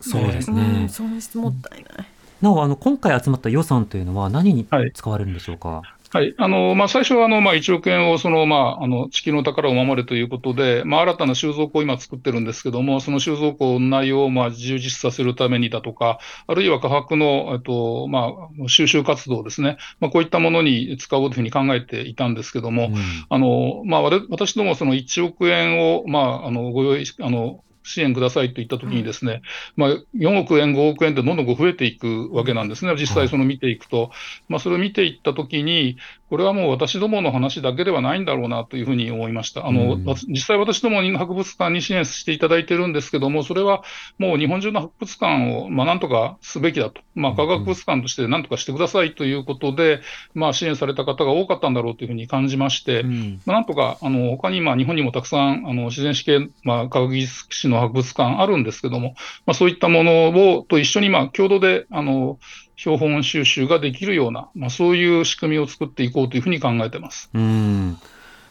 [0.00, 0.88] そうですうねん。
[0.88, 2.08] 損失もったいない。
[2.40, 5.68] なお、あの、今回集まった予算というのは何にはい使われるんでしょうか？
[5.68, 5.95] はい。
[6.38, 18.32] あの、まあ、最初は、あの、まあ、1億円を、その、まあ、あの、地球の宝を守れということで、まあ、新たな収蔵庫を今作ってるんですけども、その収蔵庫の内容を、まあ、充実させるためにだとか、あるいは価格の、えっと、ま
[18.64, 19.78] あ、収集活動ですね。
[20.00, 22.94] まあ、こういったものに使おうというふうに考えていたんですけども、うん
[23.28, 29.42] あの、まあ、私どもその1億円を、まあ、あの、ご用意、あの、支援くださいと言ったときにですね、
[29.76, 32.94] まあ、4億円、5億円ってどんどん増えていくわけなんですね。
[32.98, 34.10] 実際その見ていくと。
[34.48, 35.96] まあ、それを見ていったときに、
[36.28, 39.66] これはもう私どもの話だけではないんだろうなというふうに思いました。
[39.66, 43.82] あの、うんわ実際私どもに博物館に支援していただいてるんですけども、それは
[44.18, 47.00] もう日本中の博物館を、まあ、なんとかすべきだと。
[47.14, 50.00] まあ、科学博物館としてなんとかしてくださいということで、
[50.34, 59.14] まあ、支援された方が多かったんだろうというふうに感じまして、うんまあ、なんとか、あの、他に、まあ、日本にもたくさん、あの、自然史系、まあ、科学技術史の博物館あるんですけども、
[59.46, 62.38] まあ、そういったものを、と一緒に、まあ、共同で、あの、
[62.76, 67.30] 標本収集ができるような、まあ、そういう仕組みを作っていこうというふうに考えてます。
[67.34, 67.98] うん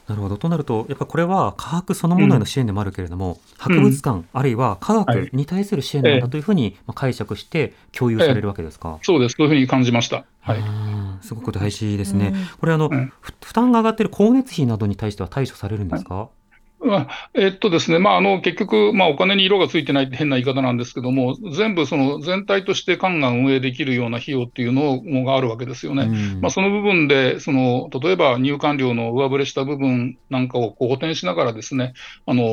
[0.08, 0.38] なるほど。
[0.38, 9.00] となると、やっぱこれは科学そのものへの支援でもあるけれども、博物館、あるいは科学に対する支援なんだというふうにまあ解釈して共有されるわけですか？
[9.02, 9.36] そうです。
[9.36, 10.26] そういうふうに感じました。
[10.42, 11.26] はい。
[11.26, 12.34] すごく大事ですね。
[12.36, 12.90] うんこれあの、
[13.42, 16.28] 負担が上がっている光熱費などに対しては対処されるんですか、まあ
[17.34, 26.04] えっとですね、まあ、あの、結局、まあ、お金に色がついてないって変な言い方なんですけども、全部その全体として館が運営できるような費用っていうのがあるわけですよね。
[26.04, 26.42] うん。
[26.42, 31.94] まあ、その部分で、その、例えば入館料の上振れした部分なんかをこう補填しながらですね、
[32.26, 32.44] あの、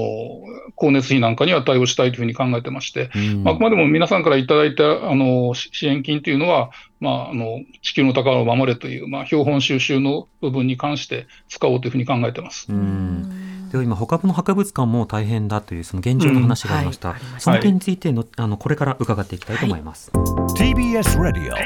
[0.77, 3.45] 光熱費なんかには対応したいというふうに考えてまして、うん。
[3.45, 6.71] まああくまでも皆さんからいただいた、あの、し支援金というのは、
[7.03, 12.67] まあ、あの、地球の宝を守れという、まあ、標本収集の部分に関して使おうというふうに考えてます。
[12.71, 13.71] うん。
[13.73, 17.41] では今他の博物館も大変だというその現状の話がありました、うんはい。
[17.41, 21.57] その点についてのあのこれから伺っていきたいと思います、TBS ラディオ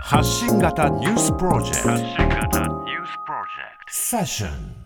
[0.00, 2.88] 発信型ニュースプロジェクト。
[3.90, 4.77] セッション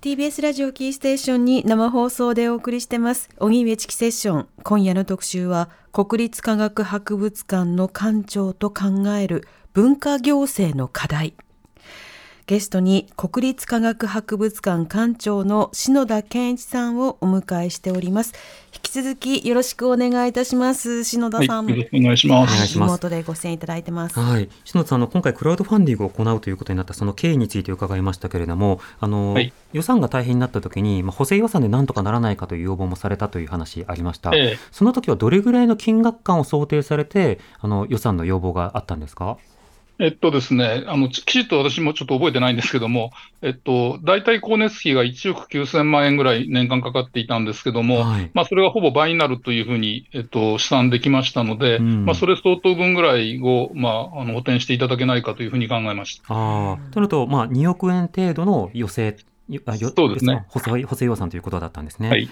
[0.00, 3.28] TBS ラジオキーステーションに生放送でお送りしてます。
[3.38, 4.48] 荻上チキセッション。
[4.62, 11.34] 今夜の特集は国立科学博物館の館長と考える文化行政の課題。
[12.48, 18.32] ゲストに国立科学博物館館長の篠田健一さんをお迎えしております。
[18.72, 21.04] 引き続きよろしくお願いいたします。
[21.04, 21.46] 篠田はい。
[21.46, 22.54] さん、よろしくお願いします。
[22.54, 24.18] お願いしますリモートでご出演いただいてます。
[24.18, 29.52] はい、篠田さんあの今回クラウドファンディングを行うということになったその経緯について伺いましたけれどもあの、はい。
[29.74, 34.58] 予算が大変になった時に、まあ、補正予算でなんとかならないかという要望もされたという話ありました、ええ。
[34.72, 39.36] その時はどれぐらいの金額感を想定されてあの予算の要望があったんですか？
[40.00, 43.10] えっとですね、あの、きちっと私もちょっと覚えてないんですけども、
[43.42, 56.32] えっと、大体光熱費が1億9000万円ぐらい年間かかっていたんですけども、はいまあ、それがほぼ倍になるというふうに、えっと、試算できましたので、うんまあ、それ相当分ぐらいを、まあ、あの、補填していただけないかというふうに考えました。
[56.32, 59.16] ああ、となると、まあ、2億円程度の予正、
[59.48, 62.10] よあよそうですね補正補正予算ということだったんですね。
[62.10, 62.28] はい。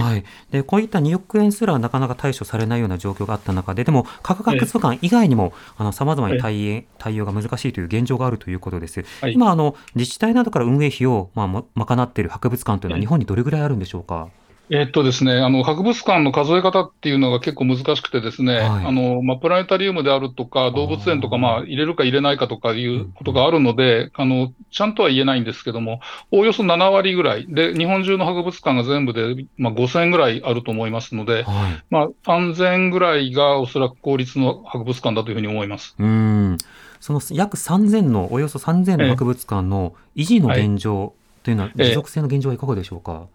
[0.00, 0.12] はい。
[0.14, 5.52] はい、でこういった2億円すらなかなか対処されないような状況があった中ででも科学博物館以外にも
[5.92, 9.04] さまざまに対応対応が難しいという現状があるということです。
[9.20, 9.32] はい。
[9.34, 14.30] 今あの自治体などから運営費を、まあ、ま賄っている博物館というのは日本にどれぐらいあるんでしょうか？
[14.70, 18.86] えっとですね、あの博物館の数え方っていうのが結構難しくてですね、はい。
[18.86, 26.00] あのまあ、プラネタリウムであるとか、動物園とか、まあ、入れるか入れないかとかいうことがあるので、あのちゃんとは言えないんですけども、
[26.30, 31.84] おおよそ7割ぐらい、で日本中の博物館が全部で、まあ、5000ぐらいあると思いますので、はい。
[31.90, 35.94] まあ、3000ぐらいがおそらく公立の博物館だというふうに思います。
[35.98, 36.56] うん。
[37.00, 41.12] その約3000のおよそ3000の博物館の維持の現状
[41.42, 41.84] というのは、ええ。
[41.88, 43.26] 持続性の現状はいかがでしょうか？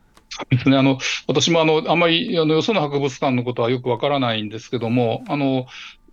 [0.50, 5.66] ですね、あの私もあのあんまりあのよその博物館のことはよくわからないんですけども、あの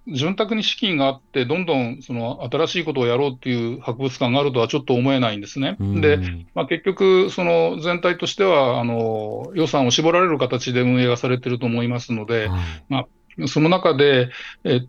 [0.08, 5.76] 潤沢に資金があって、どんどんその新しいことをやろうっていう博物館があるとはちょっと思えないんですね。
[5.80, 6.00] うん。
[6.00, 6.18] で、
[6.54, 13.06] まあ、結局、その全体としてはあの予算を絞られる形で運営がされていると思いますので、は
[13.40, 13.48] い。
[13.48, 14.30] その中で、
[14.64, 14.80] え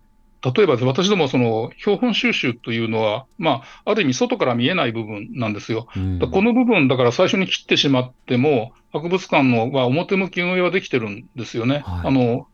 [0.44, 5.88] 例えば私どもその標本収集というのは、まあ、ある意味外から見えない部分なんですよ。
[5.96, 11.84] うんだこの部分、だから最初に切ってしまっても、博物館のは表向き運営はできてるんですよね。
[11.86, 12.48] はいあの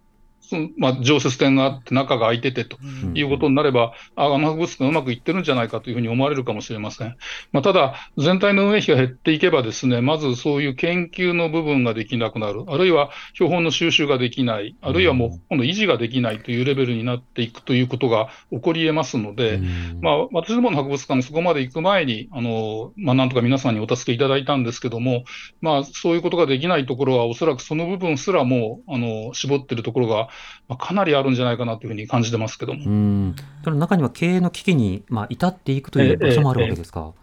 [0.77, 3.17] まあ、常設展があって、中が開いててとうん。
[3.17, 7.15] いうことになれば、ああの博物館うまくいってるんじゃないかというふうに思われるかもしれません。
[7.51, 19.99] まあ、ただ、全体の運営費が減っていけばですね、まずそういう研究の部分ができなくなる、あるいは標本の収集ができない、あるいはもう今度維持ができないというレベルになっていくということが起こり得ますので、うん。
[20.01, 25.23] まあ、私どもの博物館にそこまで行く前に、あのまあ、なんとか皆さんにお助けいただいたんですけども、
[25.61, 30.29] まあ、そういうことができないところは、おそらくその部分すらもあの絞ってるところが、
[30.67, 32.85] まあ、かなりあるんじゃないかなというふうに感じてますけども。
[32.85, 37.13] うん、その中には経営の危機に、まあ、至っていくという場所もあるわけですか？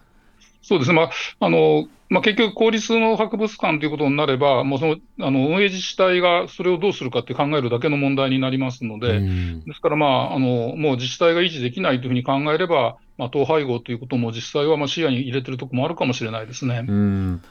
[0.62, 1.10] そうですね、まあ
[1.40, 16.84] あのまあ、結局、公立の博物館ということになれば、もうそのあの運営自治体がそれをどうするかって考えるだけの問題になりますので、うんですから、まあ、あのもう自治体が維持できないというふうに考えれば、まあ、統廃合ということも実際はまあ視野に入れてるところもあるかもしれないですね。
[16.86, 17.42] うん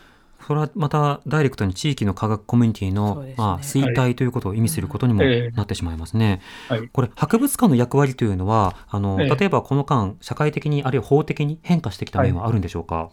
[0.48, 3.36] それはまたダイレクトに地域の科学コミュニティの、ね。
[3.38, 5.56] まあ、衰退ということを意味することにもええ。
[5.56, 6.42] なってしまいますね。
[6.68, 6.88] はい。
[6.88, 9.36] これ博物館の役割というのはあの、ええ。
[9.36, 13.10] 例えばこの間社会的にあるいは法的に変化してきた面はあるんでしょうか？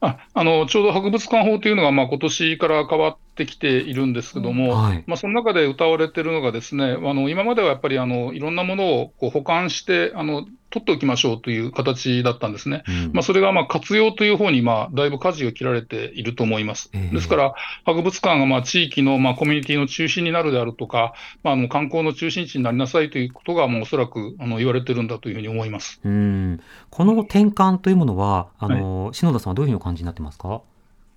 [0.00, 5.04] ああのちょうど博物館法というのが、まあ今年から変わってきているんですけども、はい。
[5.08, 10.46] まあ、その中で歌われているのがです、ね、あの今まではやっぱりあのいろんなものをこう保管してあの、
[10.78, 12.82] 取っておきましょうという形だったんですね。
[12.88, 16.90] うんまあ、それがまあ活用という方にまあだいぶ舵を切られていると思います。
[16.92, 17.54] ええですから、
[17.84, 26.00] 博物館がまあ地域のまあコミュニティの中心になるであるとか、まあ、あの観光の中心地になりなさいということが、もうおそらくあの言われてるんだというふうに思います。
[26.04, 26.60] うん
[26.90, 30.62] この転換というものはあの、篠田さんはどういうふうにお感じになってますか？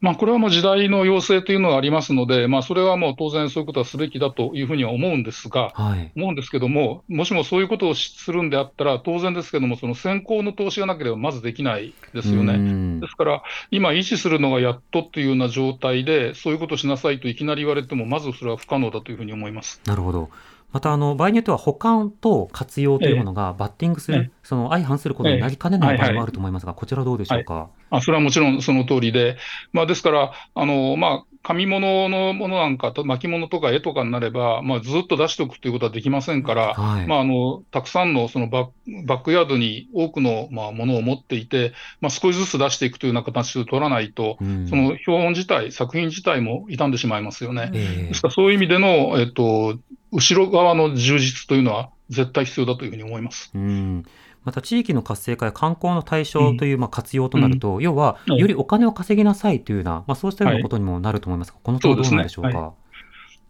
[0.02, 6.12] まあ、これはもう時代の要請というのがありますので、まあ、それはもう当然そういうことはすべきだというふうには思うんですが、はい。
[6.16, 12.56] 思うんですけども、もしもそういうことをするんであったら、当然ですけども、その先行の投資がなければまずできないですよね。
[12.56, 19.82] うんですから、今、維持するのがやっとというような状態で、そういうことをしなさいといきなり言われても、まずそれは不可能だというふうに思います。
[19.86, 20.30] なるほど。
[20.72, 24.32] またあの場合によっては保管と活用というものがバッティングする、ええ。
[24.44, 27.70] その相反することになりかねない場合ええもあると思いますが、こちらはどうでしょうか？
[27.90, 29.38] あそれはもちろんその通りで、
[29.74, 37.08] まあ、ですから、あのまあ、紙物のものなんか、巻物とか絵とかになれば、まあ、ずっと出しておくということはできませんから、はい。
[37.08, 44.68] まあ、あのたくさんのそのバッバックヤードに多くの、まあ、ものを持っていて、まあ、少しずつ出していくというような形を取らないと、うん。
[44.68, 47.72] その標本自体、作品自体も傷んでしまいますよね。
[47.74, 48.08] ええ。
[48.10, 49.80] ですから、そういう意味での、えっと、
[50.12, 53.52] 後ろ側の充実というのは絶対必要だというふうに思います。
[53.54, 54.04] うん。
[54.44, 58.40] また地域の活性化や観光の対象というまあ活用となると、要ははい。
[58.40, 62.52] よりお金を稼ぎなさいというような、まあ、そうしたようなことにもなると思いますが、この点はどうなんでしょうか？
[62.52, 62.74] そう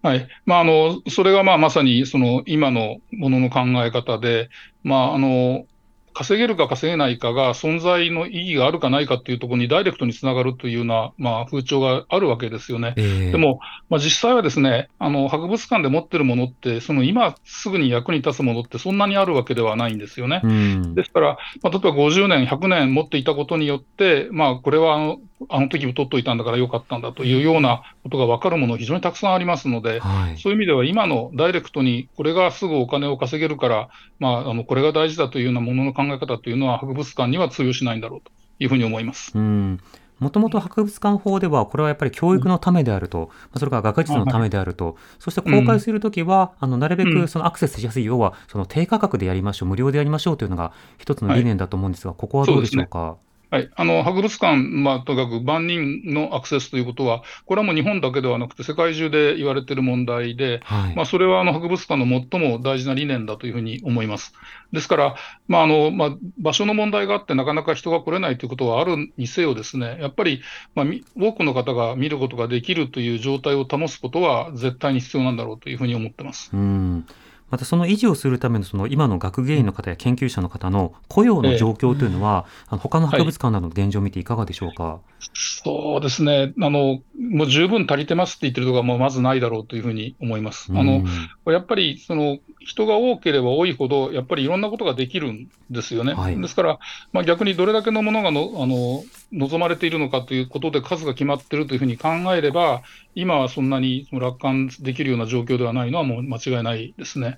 [0.08, 0.28] はい。
[0.46, 4.50] まあ、あのそれがまあまさにその今のものの考え方で、
[4.84, 5.66] まあ、あの
[6.14, 12.94] 稼げるか稼げないかが存在の意義があるかないかというところにダイレクトにつながるというような、まあ、風潮があるわけですよね。
[12.98, 13.60] ええでも、
[13.90, 20.42] まあ、実際はですね、あの博物館で持ってるものって、その今すぐに役に立つものってそんなにあるわけではないんですよね。
[20.44, 25.20] うんですから、まあ、例えば50年、100年持っていたことによって、まあ、これはあの
[25.50, 30.38] あの時取っといたんだからよかったんだというようなことが分かるもの、非常にたくさんありますので、はい。
[30.38, 33.90] そういう意味では今のダイレクトにこれがすぐお金を稼げるから、
[34.20, 39.32] まあ、あのこれが大事だというようなものの考え方というのは博物館には通用しないんだろうというふうに思います。
[39.36, 39.80] うん。
[40.20, 47.22] もともと博物館法では、これはやっぱり教育のためであると、まあそれから学術のためであると、 そして公開するときは、あのなるべうん。
[47.24, 53.18] くそのアクセスしやすい、要はその低価格でやりましょう、無料でやりましょうというのが一つの理念だと思うんですが、ここはどうでしょうか？
[53.52, 64.34] はい、あの博物館、まあ、とにかく万人のアクセスということは、これはもう日本だけではなくて、世界中で言われている問題で、はい、まあ、それはあの博物館の最も大事な理念だというふうに思います。
[64.72, 65.16] ですから、
[65.50, 70.42] まああのまあ、場所の問題があって、なかなか人が来れないということはあるにせよ、ですねやっぱり、
[70.74, 70.86] まあ、
[71.20, 76.52] 多くの方が見ることができるという状態を保つことは、絶対に必要なんだろうというふうに思ってます。
[76.54, 77.06] うん
[77.52, 86.54] またその維持をするためのその今の学芸員の方や研究者の方の雇用の状況というのは、えー、他の博物館などの現状を見ていかがでしょうか、はい、そうですね。
[86.62, 90.72] あの、もう十分足りてますって言ってるところはもうまずないだろうというふうに思います。
[90.74, 91.04] あの
[91.46, 96.14] やっぱりその人が多ければ多いほど、やっぱりいろんなことができるんですよね。
[96.14, 96.80] はい、ですから、
[97.12, 99.04] まあ、逆にどれだけのものがのあの
[99.34, 102.84] 望まれているのかということで数が決まっているというふうに考えれば、
[103.16, 107.38] 今はそんなに楽観できるような状況ではないのはもう間違いないですね。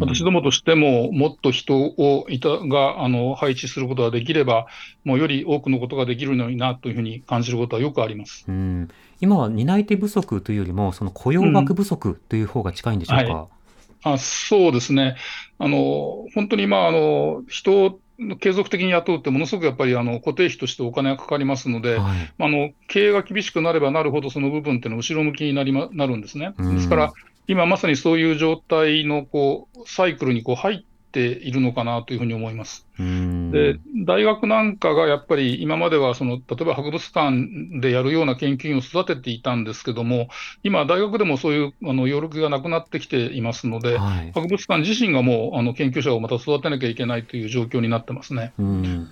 [0.00, 4.66] 私どもとしても、もっと人をいたがあの配置することができれば、
[5.04, 8.44] もうより多くのことができるのになというふうに感じることはよくあります。
[9.20, 13.24] 今は担い手不足というよりも、その雇用枠不足という方が近いんでしょうか？
[13.24, 13.46] うんはい
[14.04, 15.16] あそうですね。
[15.58, 18.00] あの、本当にまあ、あの、人を
[18.38, 26.54] 継続的に雇うって、ものすごくやっぱりあの固定費としてお金がかかりますので、はい、あの経営が厳しくなればなるほど、その部分っていうのは後ろ向きになり、ま、なるんですね。
[26.58, 27.12] ですから、
[27.46, 32.86] 今まさにそういう状態のこうサイクルにこう入っているのかなというふうに思います。
[32.98, 40.28] で大学なんかがやっぱり今まではその例えば博物館でやるような研究員を育てていたんですけども、
[40.64, 48.52] 今、大学でもそういうあの余力がなくなってきていますので、はい、博物館自身がもうあの研究者をまた育てなきゃいけないという状況になってますね。
[48.58, 49.08] うん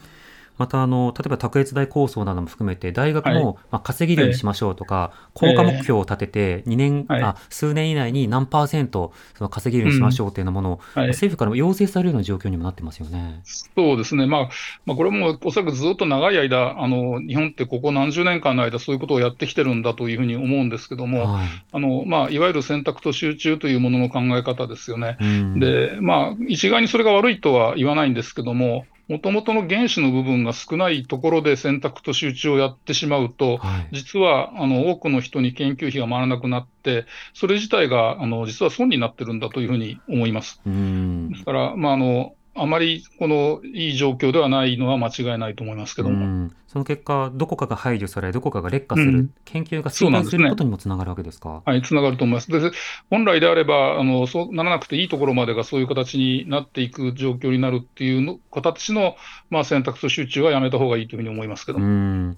[0.63, 13.41] またあの例えば卓越大構想なども含めて大学も、まあ、稼げるようにしましょうとか、効果目標を立てて2年、あ数年以内に何パーセントその稼げるようにしましょうというようなものを、政府からも要請されるような状況にもなってますよね。
[13.45, 14.49] そうですね、まあ
[14.87, 21.47] まあ、これもおそらくずっと長い間あの、日本ってここ何十年間の間、そういうことをやってきてるんだというふうに思うんですけども、はい。
[21.73, 25.17] あのまあ、いわゆる選択と集中というものの考え方ですよね。
[25.57, 40.61] でまあ、一概にそれが悪いとは言わないんですけども、もともとの原子の部分が少ないところで選択と集中をやってしまうと、はい、実はあの多くの人に研究費が回らなくなって、それ自体があの実は損になってるんだというふうに思います。
[40.65, 46.51] ですから、まあ、あのあまりこのいい状況ではないのは間違いないと思いますけども。
[46.69, 51.63] その結果、どこかが排除され、どこかが劣化する、うん、研究が衰退することにもつながるわけですか？
[51.65, 52.51] はい、つながると思います。
[52.51, 52.71] で
[53.11, 59.17] 本来であればあの、そうならなくていいところまでがそういう形になっていく状況になるっていうの形の、
[59.51, 62.35] まあ、選択と集中はやめたほうがいいというふうに思いますけども。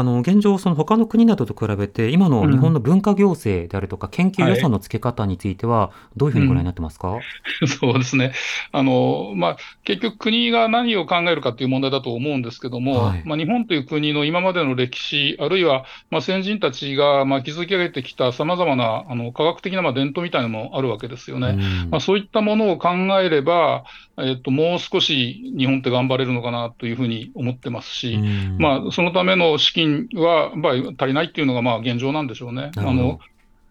[0.00, 7.20] あの現状、その他の国などと比べて、今の日本の文化行政であるとか、研究予算の付け方については、どういうふうにご覧になってますか、うん。
[7.62, 8.32] うん、そうですね、
[8.72, 21.48] あのまあ、結局、国が何を考えるかという問題だと思うんですけども、はい、まあ、日本という国の今までの歴史、あるいはまあ先人たちがまあ築き上げてきたさまざまなあの科学的なまあ伝統みたいなのもあるわけですよね。
[21.48, 22.90] うん、まあ、そういったものを考
[23.20, 23.84] えれば、
[24.18, 32.70] えっと、もう少し日本って頑張れるのかなというふうに思ってますし、うん、まあ、そのための資金は、まあ、足りないっていうのがまあ現状なんでしょうね。
[32.76, 33.20] あの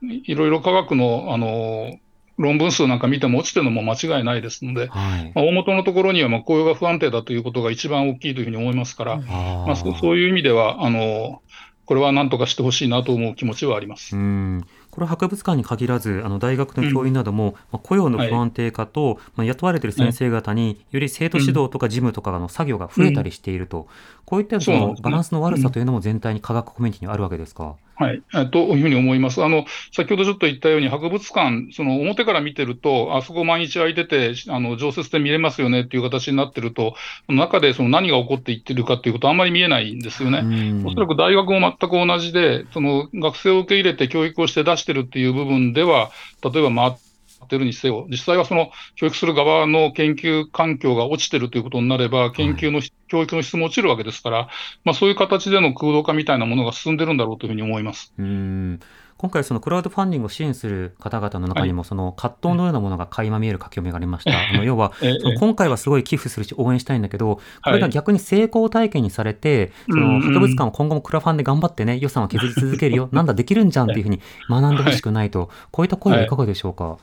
[0.01, 1.97] いろいろ科学のあの
[2.37, 11.41] 論文数なんか見ても落ちてるのも間違いないですので、はい、まあ、大元のところにはまあ雇用が不安定だということが一番大きいというふうに思いますから、まあ、そういう意味ではあの、
[11.85, 14.15] これはなんとかしてほしいなと思う気持ちはあります。
[14.15, 14.65] うん
[14.99, 23.85] これは博物館に限らず、あの大学の教員なども、ま、うん、雇用の不安定化と、はい、まあ、雇われている先生方に、より生徒指導とか事務とかの作業が増えたりしていると、うん、
[24.25, 27.77] こういったそのバランスの悪さというのも全体に科学コミュニティにあるわけですか。
[27.99, 29.43] はい、というふうに思います。
[29.43, 36.95] あの、先ほどちょっと言ったように、博物館、その表から見てると、あそこ毎日空いてて、あの、常設で見れますよねっていう形になってると、
[37.27, 40.39] 中でその何が起こっていってるかっていうことはあんまり見えないんですよね。
[40.85, 46.09] おそらく大学も全く同じで、その学生を受け入れて教育をして出してるっていう部分では、
[46.41, 47.08] 例えば回って
[47.57, 54.49] るにせよ、実際はその教育する側の研究環境が落ちてるということになれば、研究の、はい、教育の質も落ちるわけですから、
[54.83, 58.13] まあ、そういう形での空洞化みたいなものが進んでるんだろうというふうに思います。
[58.17, 58.79] うん。
[59.19, 64.31] 今回、そのクラウドファンディングを支援する方々の中にも、その葛藤のようなものが垣間見える書き読みがありました。
[64.55, 64.93] あの要は、
[65.41, 76.97] 今回はすごい寄付するし、応援したいんだけど、これが逆に成功体験にされて、その博物館を今後もクラファンで頑張ってね、予算を削り続けるよ、 なんだ、できるんじゃんっていうふうに学んでほしくないと、こういった声はいかがでしょうか？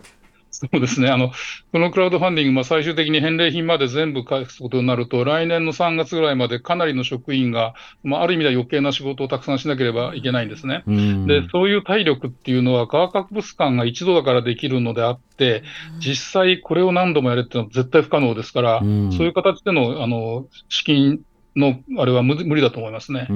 [0.51, 1.33] そうですねあの、
[1.73, 10.83] このクラウドファンディング、まあ、最終的に返礼品まで全部返すことになると、来年の3月ぐらいまでかなりの職員が、まあ、ある意味では余計な仕事をたくさんしなければいけないんですね。
[11.27, 15.63] で、そういう体力っていうのは、科学博物館が一度だからできるのであって、
[15.99, 21.21] 実際これを何度もやれっていうのは絶対不可能ですから、そういう形でのあの資金
[21.55, 23.27] のあれは無無理だと思いますね。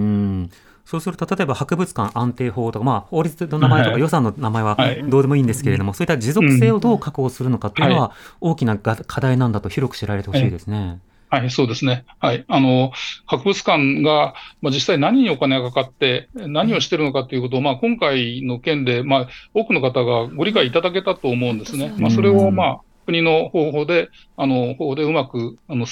[0.91, 10.99] うんそうすると、例えば博物館安定法とか、まあ、法律の名前とか予算の名前ははいどうでもいいんですけれども、そういった持続性をどう確保するのかっていうのは、大きなが課題なんだと広く知られてほしいですね。
[11.29, 12.05] はい、そうですね。
[12.19, 12.45] はい。
[12.49, 12.91] あの、
[13.25, 21.95] 博物館が、まあ、実際何にお金がかかって、何をしてるのかということを、まあ、今回の件で、まあ、多くの方がご理解いただけたと思うんですね。
[21.99, 25.87] まあ、それを、まあ、国の方法で、あの、方法でうまく、あの、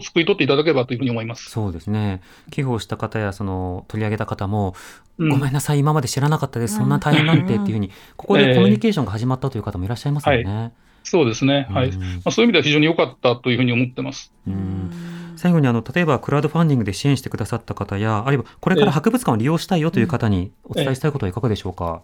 [0.00, 1.50] 救い取っていただければというふうに思います。
[1.50, 2.20] そうですね。
[2.50, 4.74] 寄付をした方や、その、取り上げた方も、
[5.18, 10.72] うんごめんなさい、今まで知らなかったです、そんな大変なんて っていうふうに、ここでコミュニケーションが始まったという方もいらっしゃいますよね。
[11.04, 11.68] そうですね。
[11.70, 11.90] はい。
[11.90, 14.32] うんまあ、そういう意味では非常に良かったというふうに思ってます。
[14.46, 14.90] うん
[15.36, 22.00] 最後にあの例えばクラウドファンディングで支援してくださった方やあるいはこれから博物館を利用したいよという方にお伝えしたいことはいかがでしょうか？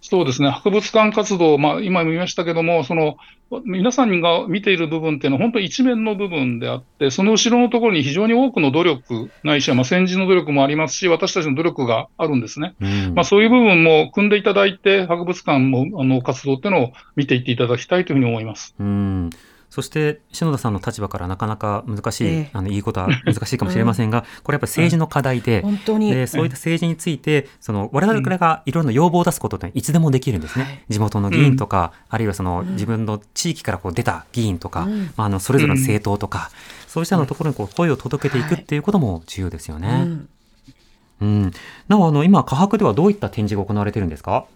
[0.00, 3.16] そうですね、博物館活動、まあ、今も言いましたけども、その
[3.64, 12.74] 皆さんが見ている部分っていうのは、本当一面の部分であって、その後ろのところに非常に多くの努力、ないしはまあ先人の努力もありますし、私たちの努力があるんですね。
[12.80, 18.74] うんまあ、そういう部分も組んでいただいて、博物館のあの活動っていうのを見ていっていただきたいというふうに思います。
[18.78, 19.30] うん
[19.70, 22.50] そして篠田さんの立場からなかなか難しい、ええ。
[22.52, 26.12] あの言いことは難しいかもしれませんが、これやっぱり政治の課題で、本当に。
[26.12, 30.64] でそういった政治について、その我々がいろいろな要望を出すことっていつでもできるんですね。
[30.64, 30.84] はい。
[30.88, 35.12] 地元の議員とか、あるいはその自分の地域からこう出た議員とか、うん。
[35.16, 36.50] まあ、あのそれぞれの政党とか、
[36.88, 40.02] そうしたのところにこう声を届けていくっていうことも重要ですようね。
[40.02, 40.28] ん。
[41.20, 41.52] うん。
[41.86, 44.46] なお、あの、今、科博ではどういった展示が行われてるんですか？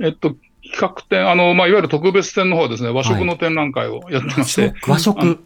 [0.00, 5.38] えっと、企画展、あのまあ、いわゆる特別展の方はですね、和食の展覧会をやってまして、和食。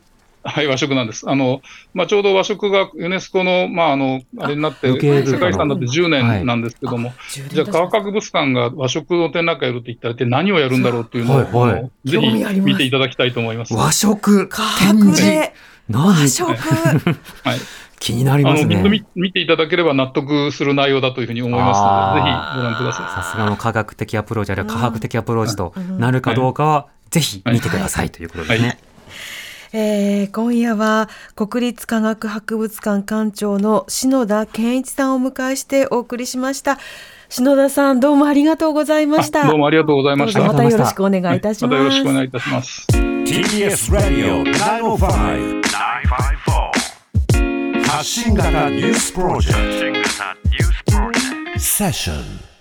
[0.44, 1.28] はい、和食なんです。
[1.30, 1.62] あの、
[1.94, 4.98] まあ、ちょうど和食がユネスコの、まあ、あの、あれになって、世
[5.38, 7.12] 界遺産になって10年なんですけども、
[7.48, 11.90] じゃあ、科学博物館が和食の展覧会やるって言ったら、一体何をやるんだろうっていうのを、はいはい。
[12.04, 13.74] ぜひ見ていただきたいと思います。
[13.74, 14.48] 和食。
[14.48, 15.54] 科博で。
[15.88, 16.06] 何？
[16.22, 16.50] 和食。
[17.44, 17.58] はい。
[18.02, 18.82] 気になりあの、ますね。
[18.82, 23.22] 見見ていただければ納得する内容だというふうに思いますので、ぜひご覧ください。
[23.22, 28.68] さすがの科学的アプローチあるいは科学的アプローチとうんなるかどうかは、ぜひ見てくださいということですね。
[28.68, 28.78] はい
[29.74, 36.78] えー今夜は国立科学博物館館長の篠田健一さんをお迎えしてお送りしました。
[37.30, 39.44] 篠田さんどうもありがとうございました。
[39.44, 40.42] あどうもありがとうございました。
[40.42, 41.70] またよろしくお願いいたします。
[41.70, 42.86] またよろしくお願いいたします。
[42.90, 45.61] TBS ラディオ905 954
[47.92, 50.08] 発信型ニュースプロジェク
[51.54, 51.60] ト。
[51.60, 52.51] セッション